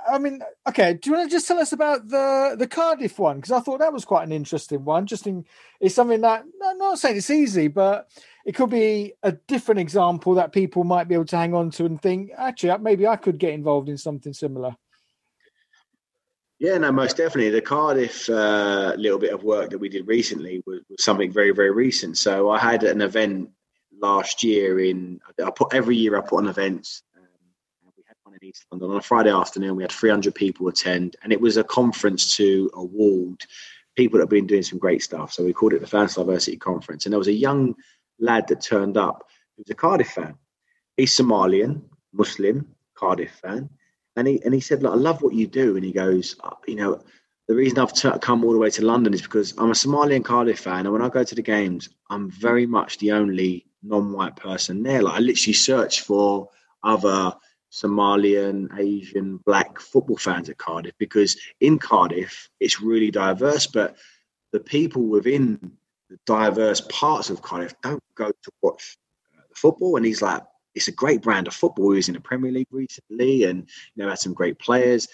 [0.09, 0.95] I mean, okay.
[0.95, 3.37] Do you want to just tell us about the the Cardiff one?
[3.37, 5.07] Because I thought that was quite an interesting one.
[5.07, 5.45] Just in,
[5.81, 8.09] it's something that I'm not saying it's easy, but
[8.47, 11.85] it could be a different example that people might be able to hang on to
[11.85, 14.77] and think, actually, maybe I could get involved in something similar.
[16.61, 17.51] Yeah, no, most definitely.
[17.51, 21.53] The Cardiff uh, little bit of work that we did recently was, was something very,
[21.53, 22.19] very recent.
[22.19, 23.51] So I had an event
[24.01, 27.03] last year in I put every year I put on events.
[27.17, 27.23] Um,
[27.97, 29.77] we had one in East London on a Friday afternoon.
[29.77, 33.45] We had 300 people attend, and it was a conference to award
[33.97, 35.33] people that have been doing some great stuff.
[35.33, 37.75] So we called it the Fans Diversity Conference, and there was a young
[38.19, 39.29] lad that turned up.
[39.57, 40.35] He was a Cardiff fan.
[40.97, 41.83] He's Somalian,
[42.13, 43.71] Muslim, Cardiff fan,
[44.17, 46.55] and he and he said, "Look, I love what you do." And he goes, uh,
[46.67, 47.03] "You know."
[47.49, 50.25] The reason I've t- come all the way to London is because I'm a Somalian
[50.25, 54.37] Cardiff fan, and when I go to the games, I'm very much the only non-white
[54.37, 55.03] person there.
[55.03, 56.49] Like I literally searched for
[56.83, 57.35] other
[57.73, 63.67] Somalian, Asian, black football fans at Cardiff because in Cardiff it's really diverse.
[63.67, 63.97] But
[64.53, 65.73] the people within
[66.09, 68.97] the diverse parts of Cardiff don't go to watch
[69.37, 69.97] uh, the football.
[69.97, 70.43] And he's like,
[70.75, 71.93] it's a great brand of football.
[71.93, 75.07] He was in the Premier League recently and you know had some great players.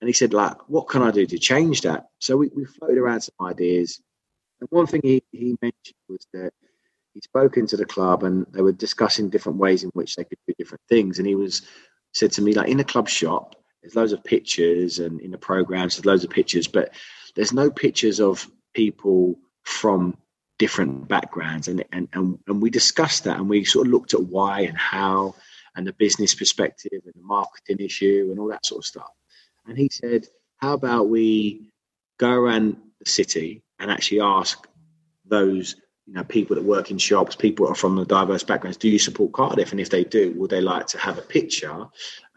[0.00, 2.06] And he said, like, what can I do to change that?
[2.20, 4.00] So we, we floated around some ideas.
[4.60, 6.52] And one thing he, he mentioned was that
[7.18, 10.38] he'd spoken to the club and they were discussing different ways in which they could
[10.46, 11.18] do different things.
[11.18, 11.62] And he was
[12.12, 15.38] said to me, like, in the club shop, there's loads of pictures and in the
[15.38, 16.94] programs, there's loads of pictures, but
[17.34, 20.16] there's no pictures of people from
[20.60, 21.66] different backgrounds.
[21.66, 24.78] And, and, and, and we discussed that and we sort of looked at why and
[24.78, 25.34] how
[25.74, 29.10] and the business perspective and the marketing issue and all that sort of stuff.
[29.66, 31.72] And he said, how about we
[32.18, 34.68] go around the city and actually ask
[35.24, 35.74] those
[36.08, 38.88] you know people that work in shops, people that are from the diverse backgrounds, do
[38.88, 39.72] you support Cardiff?
[39.72, 41.86] And if they do, would they like to have a picture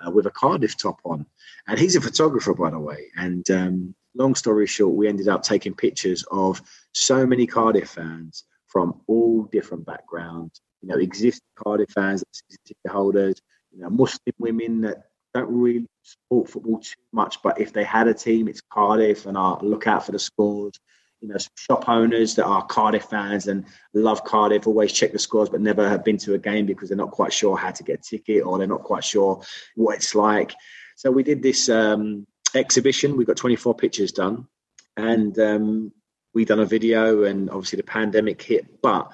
[0.05, 1.25] uh, with a Cardiff top on?
[1.67, 3.07] And he's a photographer, by the way.
[3.15, 6.61] And um, long story short, we ended up taking pictures of
[6.93, 10.59] so many Cardiff fans from all different backgrounds.
[10.81, 12.25] You know, existing Cardiff fans,
[12.65, 13.41] ticket holders,
[13.71, 15.03] you know, Muslim women that
[15.33, 19.37] don't really support football too much, but if they had a team, it's Cardiff, and
[19.37, 20.73] I look out for the scores.
[21.21, 25.49] You know, shop owners that are Cardiff fans and love Cardiff, always check the scores,
[25.49, 27.99] but never have been to a game because they're not quite sure how to get
[27.99, 29.43] a ticket or they're not quite sure
[29.75, 30.53] what it's like.
[30.95, 33.17] So we did this um, exhibition.
[33.17, 34.47] We got 24 pictures done,
[34.97, 35.91] and um,
[36.33, 37.23] we done a video.
[37.23, 39.11] And obviously, the pandemic hit, but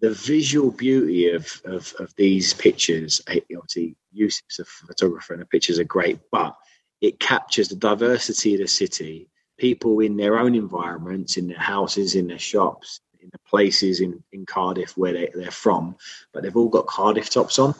[0.00, 5.46] the visual beauty of, of, of these pictures, eh, obviously, use of photographer and the
[5.46, 6.56] pictures are great, but
[7.00, 9.29] it captures the diversity of the city.
[9.60, 14.22] People in their own environments, in their houses, in their shops, in the places in,
[14.32, 15.96] in Cardiff where they, they're from,
[16.32, 17.74] but they've all got Cardiff tops on.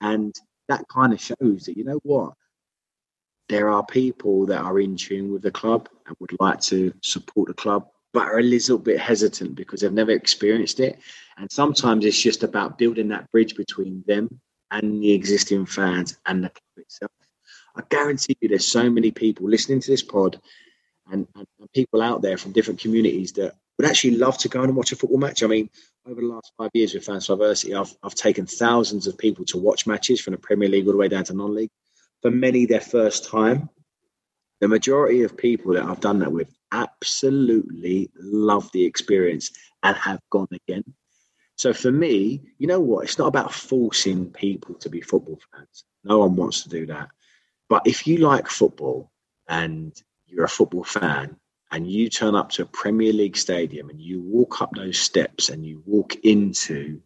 [0.00, 0.34] And
[0.68, 2.34] that kind of shows that, you know what?
[3.52, 7.48] there are people that are in tune with the club and would like to support
[7.48, 10.98] the club, but are a little bit hesitant because they've never experienced it.
[11.36, 16.42] And sometimes it's just about building that bridge between them and the existing fans and
[16.42, 17.12] the club itself.
[17.76, 20.40] I guarantee you there's so many people listening to this pod
[21.12, 24.76] and, and, people out there from different communities that would actually love to go and
[24.76, 25.42] watch a football match.
[25.42, 25.70] I mean,
[26.06, 29.58] over the last five years with Fans Diversity, I've, I've taken thousands of people to
[29.58, 31.70] watch matches from the Premier League all the way down to non-league
[32.20, 33.70] for many their first time.
[34.60, 39.50] The majority of people that I've done that with absolutely love the experience
[39.82, 40.84] and have gone again.
[41.56, 43.04] So for me, you know what?
[43.04, 45.84] It's not about forcing people to be football fans.
[46.04, 47.08] No one wants to do that.
[47.68, 49.10] But if you like football
[49.48, 49.94] and
[50.32, 51.36] you're a football fan
[51.70, 55.48] and you turn up to a Premier League stadium and you walk up those steps
[55.48, 57.00] and you walk into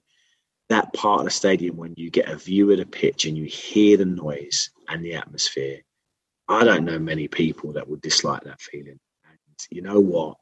[0.69, 3.45] that part of the stadium when you get a view of the pitch and you
[3.45, 5.81] hear the noise and the atmosphere.
[6.49, 8.99] I don't know many people that would dislike that feeling.
[9.25, 9.39] And
[9.71, 10.37] you know what?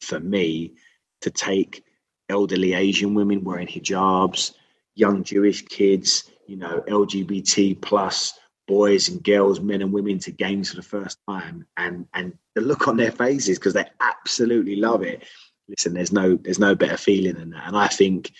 [0.00, 0.74] For me,
[1.22, 1.84] to take
[2.28, 4.52] elderly Asian women wearing hijabs,
[4.94, 8.32] young Jewish kids, you know, LGBT plus
[8.66, 12.60] boys and girls, men and women to games for the first time, and and the
[12.60, 15.24] look on their faces because they absolutely love it.
[15.68, 18.32] Listen, there's no there's no better feeling than that, and I think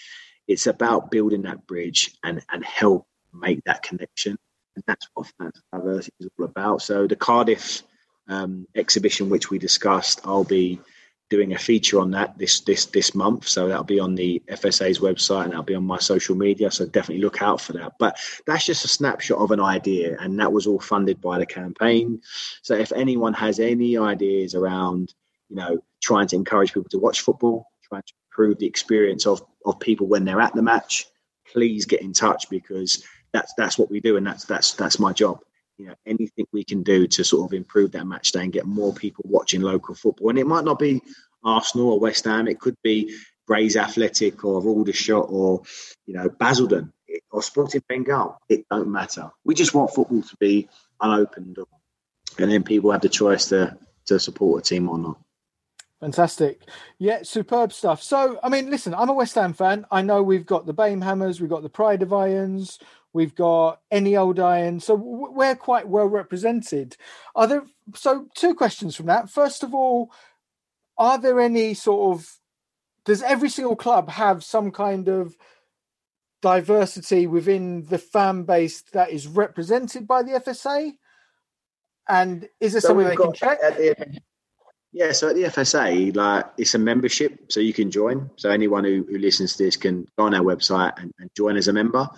[0.48, 4.38] it's about building that bridge and and help make that connection
[4.76, 6.82] and that's what fans diversity is all about.
[6.82, 7.82] So the Cardiff
[8.28, 10.80] um, exhibition, which we discussed, I'll be
[11.28, 13.46] doing a feature on that this this this month.
[13.48, 16.70] So that'll be on the FSA's website and that'll be on my social media.
[16.70, 17.94] So definitely look out for that.
[17.98, 21.46] But that's just a snapshot of an idea, and that was all funded by the
[21.46, 22.20] campaign.
[22.62, 25.14] So if anyone has any ideas around,
[25.48, 29.42] you know, trying to encourage people to watch football, trying to improve the experience of
[29.64, 31.06] of people when they're at the match,
[31.50, 35.12] please get in touch because that's that's what we do, and that's that's that's my
[35.12, 35.40] job.
[35.78, 38.66] You know, anything we can do to sort of improve that match day and get
[38.66, 40.30] more people watching local football.
[40.30, 41.02] And it might not be
[41.44, 43.14] Arsenal or West Ham; it could be
[43.46, 45.62] Grays Athletic or Aldershot or
[46.06, 46.92] you know Basildon
[47.30, 48.38] or Sporting Bengal.
[48.48, 49.30] It don't matter.
[49.44, 50.68] We just want football to be
[51.00, 51.58] unopened,
[52.38, 55.18] and then people have the choice to to support a team or not.
[56.00, 56.60] Fantastic.
[56.98, 58.02] Yeah, superb stuff.
[58.02, 59.86] So, I mean, listen, I'm a West Ham fan.
[59.90, 62.78] I know we've got the Bame Hammers, we've got the Pride of Irons,
[63.12, 66.96] We've got any old iron, so we're quite well represented.
[67.34, 67.64] Are there?
[67.94, 69.30] So, two questions from that.
[69.30, 70.10] First of all,
[70.98, 72.30] are there any sort of?
[73.04, 75.36] Does every single club have some kind of
[76.42, 80.92] diversity within the fan base that is represented by the FSA?
[82.08, 83.60] And is there so something they can check?
[83.60, 84.20] The,
[84.92, 88.30] yeah, so at the FSA, like it's a membership, so you can join.
[88.36, 91.56] So anyone who, who listens to this can go on our website and, and join
[91.56, 92.08] as a member.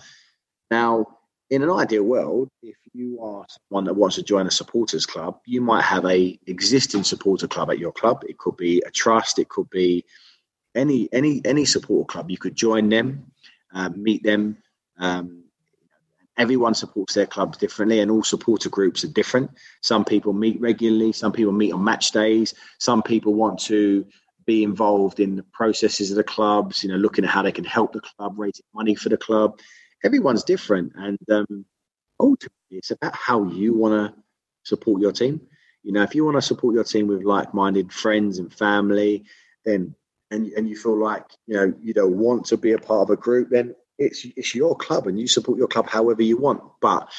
[0.71, 1.07] Now,
[1.49, 5.39] in an ideal world, if you are someone that wants to join a supporters club,
[5.45, 8.23] you might have a existing supporter club at your club.
[8.27, 9.39] It could be a trust.
[9.39, 10.05] It could be
[10.75, 12.29] any any any supporter club.
[12.31, 13.31] You could join them,
[13.73, 14.57] um, meet them.
[14.99, 15.45] Um,
[16.37, 19.51] everyone supports their clubs differently, and all supporter groups are different.
[19.81, 21.13] Some people meet regularly.
[21.13, 22.53] Some people meet on match days.
[22.79, 24.05] Some people want to
[24.45, 26.83] be involved in the processes of the clubs.
[26.83, 29.59] You know, looking at how they can help the club, raising money for the club
[30.03, 31.65] everyone's different, and um,
[32.19, 34.21] ultimately, it's about how you want to
[34.63, 35.41] support your team.
[35.83, 39.25] You know, if you want to support your team with like-minded friends and family,
[39.65, 39.95] then
[40.31, 43.09] and and you feel like you know you don't want to be a part of
[43.09, 46.61] a group, then it's it's your club and you support your club however you want.
[46.81, 47.09] But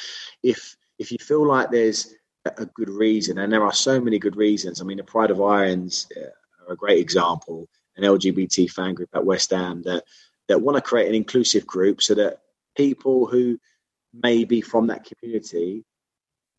[0.43, 2.13] if if you feel like there's
[2.45, 4.81] a good reason, and there are so many good reasons.
[4.81, 7.67] I mean, the Pride of Irons uh, are a great example,
[7.97, 10.03] an LGBT fan group at West Ham that
[10.47, 12.39] that want to create an inclusive group so that
[12.75, 13.59] people who
[14.13, 15.85] may be from that community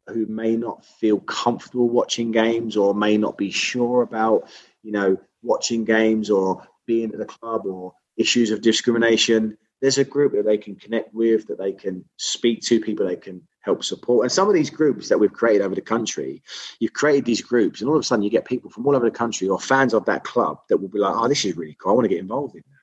[0.08, 4.48] who may not feel comfortable watching games or may not be sure about,
[4.82, 9.56] you know, watching games or being at the club or issues of discrimination.
[9.80, 13.16] There's a group that they can connect with, that they can speak to, people they
[13.16, 14.24] can help support.
[14.24, 16.42] And some of these groups that we've created over the country,
[16.80, 19.04] you've created these groups, and all of a sudden you get people from all over
[19.04, 21.76] the country or fans of that club that will be like, oh, this is really
[21.80, 21.92] cool.
[21.92, 22.81] I want to get involved in that.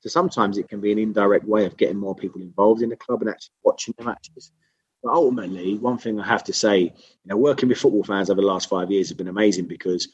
[0.00, 2.96] So sometimes it can be an indirect way of getting more people involved in the
[2.96, 4.52] club and actually watching the matches.
[5.02, 6.92] But ultimately, one thing I have to say, you
[7.26, 10.08] know, working with football fans over the last five years has been amazing because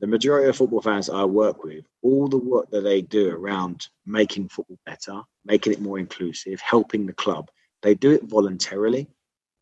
[0.00, 3.88] the majority of football fans I work with, all the work that they do around
[4.04, 7.50] making football better, making it more inclusive, helping the club,
[7.82, 9.08] they do it voluntarily.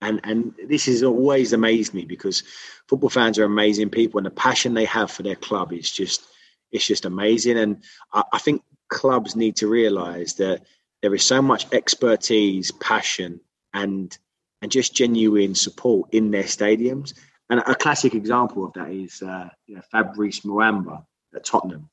[0.01, 2.43] And and this has always amazed me because
[2.89, 6.23] football fans are amazing people and the passion they have for their club is just
[6.73, 7.59] it's just amazing.
[7.59, 10.63] And I, I think clubs need to realize that
[11.01, 13.41] there is so much expertise, passion,
[13.73, 14.17] and
[14.63, 17.15] and just genuine support in their stadiums.
[17.49, 21.89] And a classic example of that is uh, you know, Fabrice Muamba at Tottenham,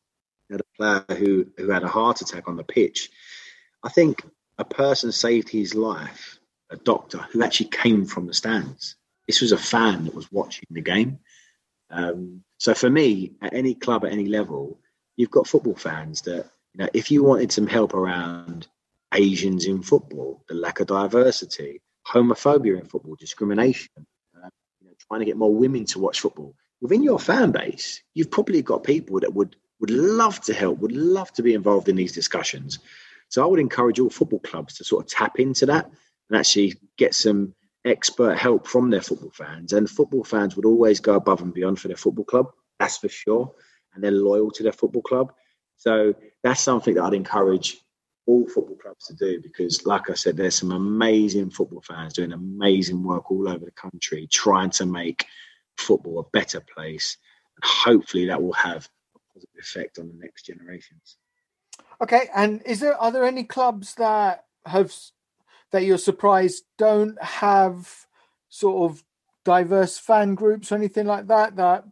[0.50, 3.10] you the player who who had a heart attack on the pitch.
[3.84, 4.24] I think
[4.58, 6.40] a person saved his life,
[6.70, 8.96] a doctor who actually came from the stands.
[9.28, 11.20] This was a fan that was watching the game.
[11.90, 14.80] Um, so for me, at any club at any level,
[15.16, 18.68] you've got football fans that now, if you wanted some help around
[19.14, 24.50] Asians in football, the lack of diversity, homophobia in football, discrimination, uh,
[24.80, 28.30] you know, trying to get more women to watch football, within your fan base, you've
[28.30, 31.96] probably got people that would would love to help, would love to be involved in
[31.96, 32.80] these discussions.
[33.30, 35.86] So I would encourage all football clubs to sort of tap into that
[36.30, 37.54] and actually get some
[37.86, 39.74] expert help from their football fans.
[39.74, 42.48] And football fans would always go above and beyond for their football club,
[42.80, 43.54] that's for sure.
[43.94, 45.32] And they're loyal to their football club.
[45.78, 47.78] So that's something that I'd encourage
[48.26, 52.34] all football clubs to do because, like I said, there's some amazing football fans doing
[52.34, 55.26] amazing work all over the country trying to make
[55.78, 57.18] football a better place.
[57.56, 61.18] And hopefully that will have a positive effect on the next generations.
[62.02, 64.94] Okay, and is there are there any clubs that have
[65.72, 68.08] that you're surprised don't have
[68.50, 69.04] sort of
[69.44, 71.86] diverse fan groups or anything like that that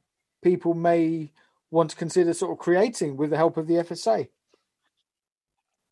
[0.43, 1.31] people may
[1.71, 4.29] want to consider sort of creating with the help of the FSA?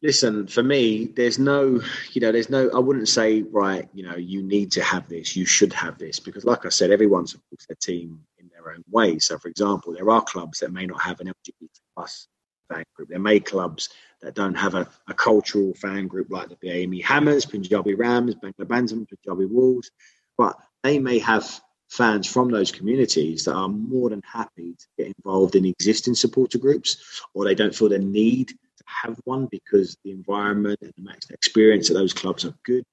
[0.02, 4.18] Listen, for me, there's no, you know, there's no, I wouldn't say, right, you know,
[4.18, 7.66] you need to have this, you should have this, because like I said, everyone supports
[7.68, 9.20] their team in their own way.
[9.20, 12.28] So, for example, there are clubs that may not have an LGBT plus
[12.70, 13.10] fan group.
[13.10, 13.90] There may clubs
[14.22, 18.68] that don't have a, a cultural fan group like the BAME Hammers, Punjabi Rams, Bangla
[18.68, 19.92] Bantam, Punjabi Wolves,
[20.38, 21.62] but they may have
[21.94, 26.58] fans from those communities that are more than happy to get involved in existing supporter
[26.58, 31.04] groups, or they don't feel the need to have one because the environment and the
[31.04, 32.84] match experience at those clubs are good.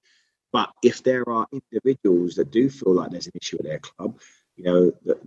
[0.53, 4.21] But if there are individuals that do feel like there's an issue at their club,
[4.57, 5.19] you know, the,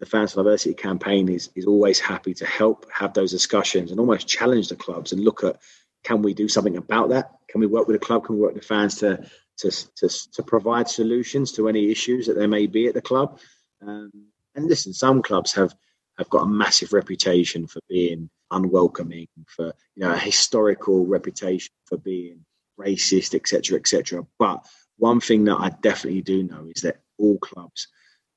[0.00, 4.26] the Fans Diversity campaign is, is always happy to help have those discussions and almost
[4.26, 5.60] challenge the clubs and look at
[6.04, 7.30] can we do something about that?
[7.48, 8.24] Can we work with the club?
[8.24, 9.24] Can we work with the fans to
[9.58, 13.38] to, to, to provide solutions to any issues that there may be at the club.
[13.80, 14.10] Um,
[14.54, 15.74] and listen, some clubs have
[16.18, 21.96] have got a massive reputation for being unwelcoming, for you know a historical reputation for
[21.96, 22.44] being
[22.78, 24.26] racist, etc., etc.
[24.38, 24.66] But
[24.98, 27.88] one thing that I definitely do know is that all clubs,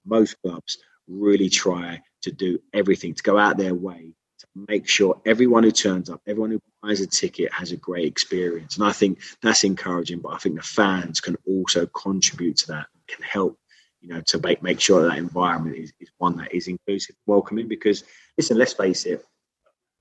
[0.06, 4.14] most clubs, really try to do everything to go out their way
[4.56, 8.78] make sure everyone who turns up, everyone who buys a ticket has a great experience.
[8.78, 12.88] And I think that's encouraging, but I think the fans can also contribute to that,
[13.08, 13.58] can help,
[14.02, 17.16] you know, to make, make sure that, that environment is, is one that is inclusive,
[17.26, 17.68] welcoming.
[17.68, 18.04] Because,
[18.38, 19.26] listen, let's face it,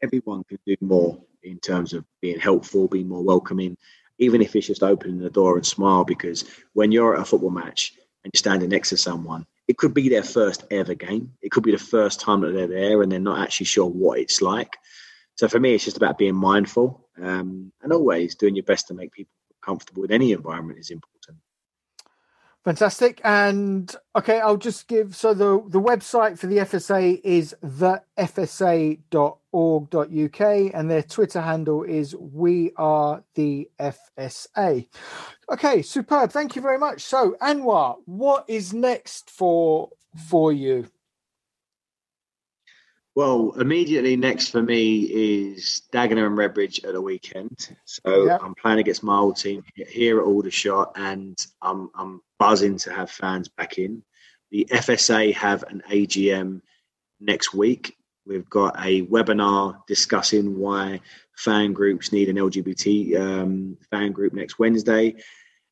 [0.03, 3.77] everyone can do more in terms of being helpful, being more welcoming.
[4.19, 6.05] even if it's just opening the door and smile.
[6.05, 9.95] Because when you're at a football match and you're standing next to someone, it could
[9.95, 11.33] be their first ever game.
[11.43, 14.19] It could be the first time that they're there and they're not actually sure what
[14.19, 14.77] it's like.
[15.37, 18.95] So for me, it's just about being mindful um, and always doing your best to
[18.95, 21.14] make people comfortable with any environment is important.
[22.65, 23.21] Fantastic.
[23.25, 28.31] And okay, I'll just give so the the website for the FSA is thefsa.org.uk
[30.75, 34.89] and their Twitter handle is we are the FSA.
[35.53, 36.33] Okay, superb.
[36.33, 37.03] Thank you very much.
[37.03, 39.91] So Anwar, what is next for
[40.31, 40.87] for you?
[43.15, 47.77] Well, immediately next for me is Dagenham and Redbridge at the weekend.
[47.85, 48.41] So yep.
[48.43, 53.11] I'm playing against my old team here at Aldershot, and I'm I'm buzzing to have
[53.11, 54.03] fans back in.
[54.51, 56.61] The FSA have an AGM
[57.19, 57.97] next week.
[58.27, 61.01] We've got a webinar discussing why
[61.39, 65.15] fan groups need an LGBT um, fan group next Wednesday,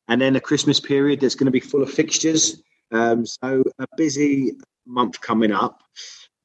[0.07, 2.63] and then a Christmas period that's going to be full of fixtures.
[2.91, 4.53] Um, so a busy
[4.87, 5.83] month coming up.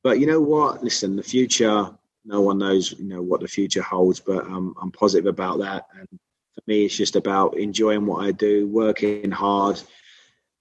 [0.04, 0.84] But you know what?
[0.84, 1.90] Listen, the future.
[2.26, 4.20] No one knows, you know, what the future holds.
[4.20, 5.86] But um, I'm positive about that.
[5.98, 9.80] And for me, it's just about enjoying what I do, working hard,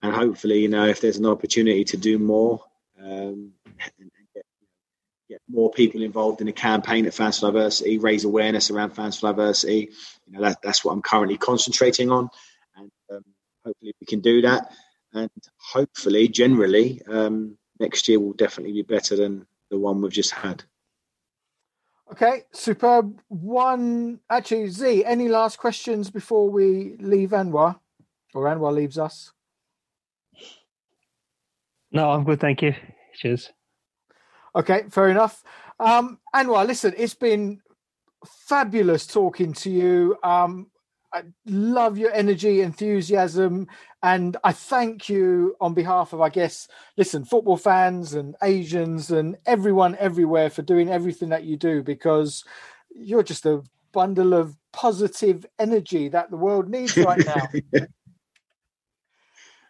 [0.02, 2.64] and hopefully, you know, if there's an opportunity to do more,
[3.04, 3.52] um,
[4.34, 4.46] get,
[5.30, 9.20] get, more people involved in a campaign at Fans for Diversity, raise awareness around Fans
[9.20, 9.90] for Diversity.
[10.26, 12.30] You know, that, that's what I'm currently concentrating on,
[12.76, 13.24] and um,
[13.66, 14.72] hopefully we can do that.
[15.14, 20.32] And hopefully, generally, um, next year will definitely be better than the one we've just
[20.32, 20.64] had.
[22.12, 23.20] Okay, superb.
[23.28, 27.80] One, actually, Z, any last questions before we leave Anwar
[28.34, 29.34] or Anwar leaves us?
[31.92, 32.40] No, I'm good.
[32.40, 32.74] Thank you.
[33.16, 33.52] Cheers.
[34.56, 35.44] Okay, fair enough.
[35.80, 37.62] Um, Anwar, listen, it's been
[38.48, 40.18] fabulous talking to you.
[40.24, 40.72] Um,
[41.14, 43.68] I love your energy, enthusiasm,
[44.04, 46.68] and I thank you on behalf of, I guess,
[46.98, 52.44] listen, football fans and Asians and everyone everywhere for doing everything that you do because
[52.94, 53.64] you're just a
[53.94, 57.48] bundle of positive energy that the world needs right now.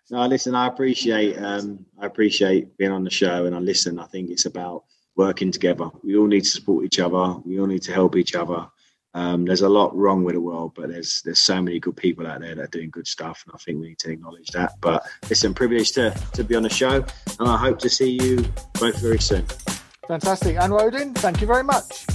[0.09, 3.99] no, listen, I appreciate um, I appreciate being on the show, and I listen.
[3.99, 4.83] I think it's about
[5.15, 5.89] working together.
[6.03, 7.39] We all need to support each other.
[7.45, 8.67] We all need to help each other.
[9.13, 12.27] Um, there's a lot wrong with the world, but there's there's so many good people
[12.27, 14.73] out there that are doing good stuff, and I think we need to acknowledge that.
[14.79, 17.03] But a privilege to to be on the show,
[17.39, 18.45] and I hope to see you
[18.79, 19.45] both very soon.
[20.07, 21.15] Fantastic, Anwar Uddin.
[21.15, 22.05] Thank you very much.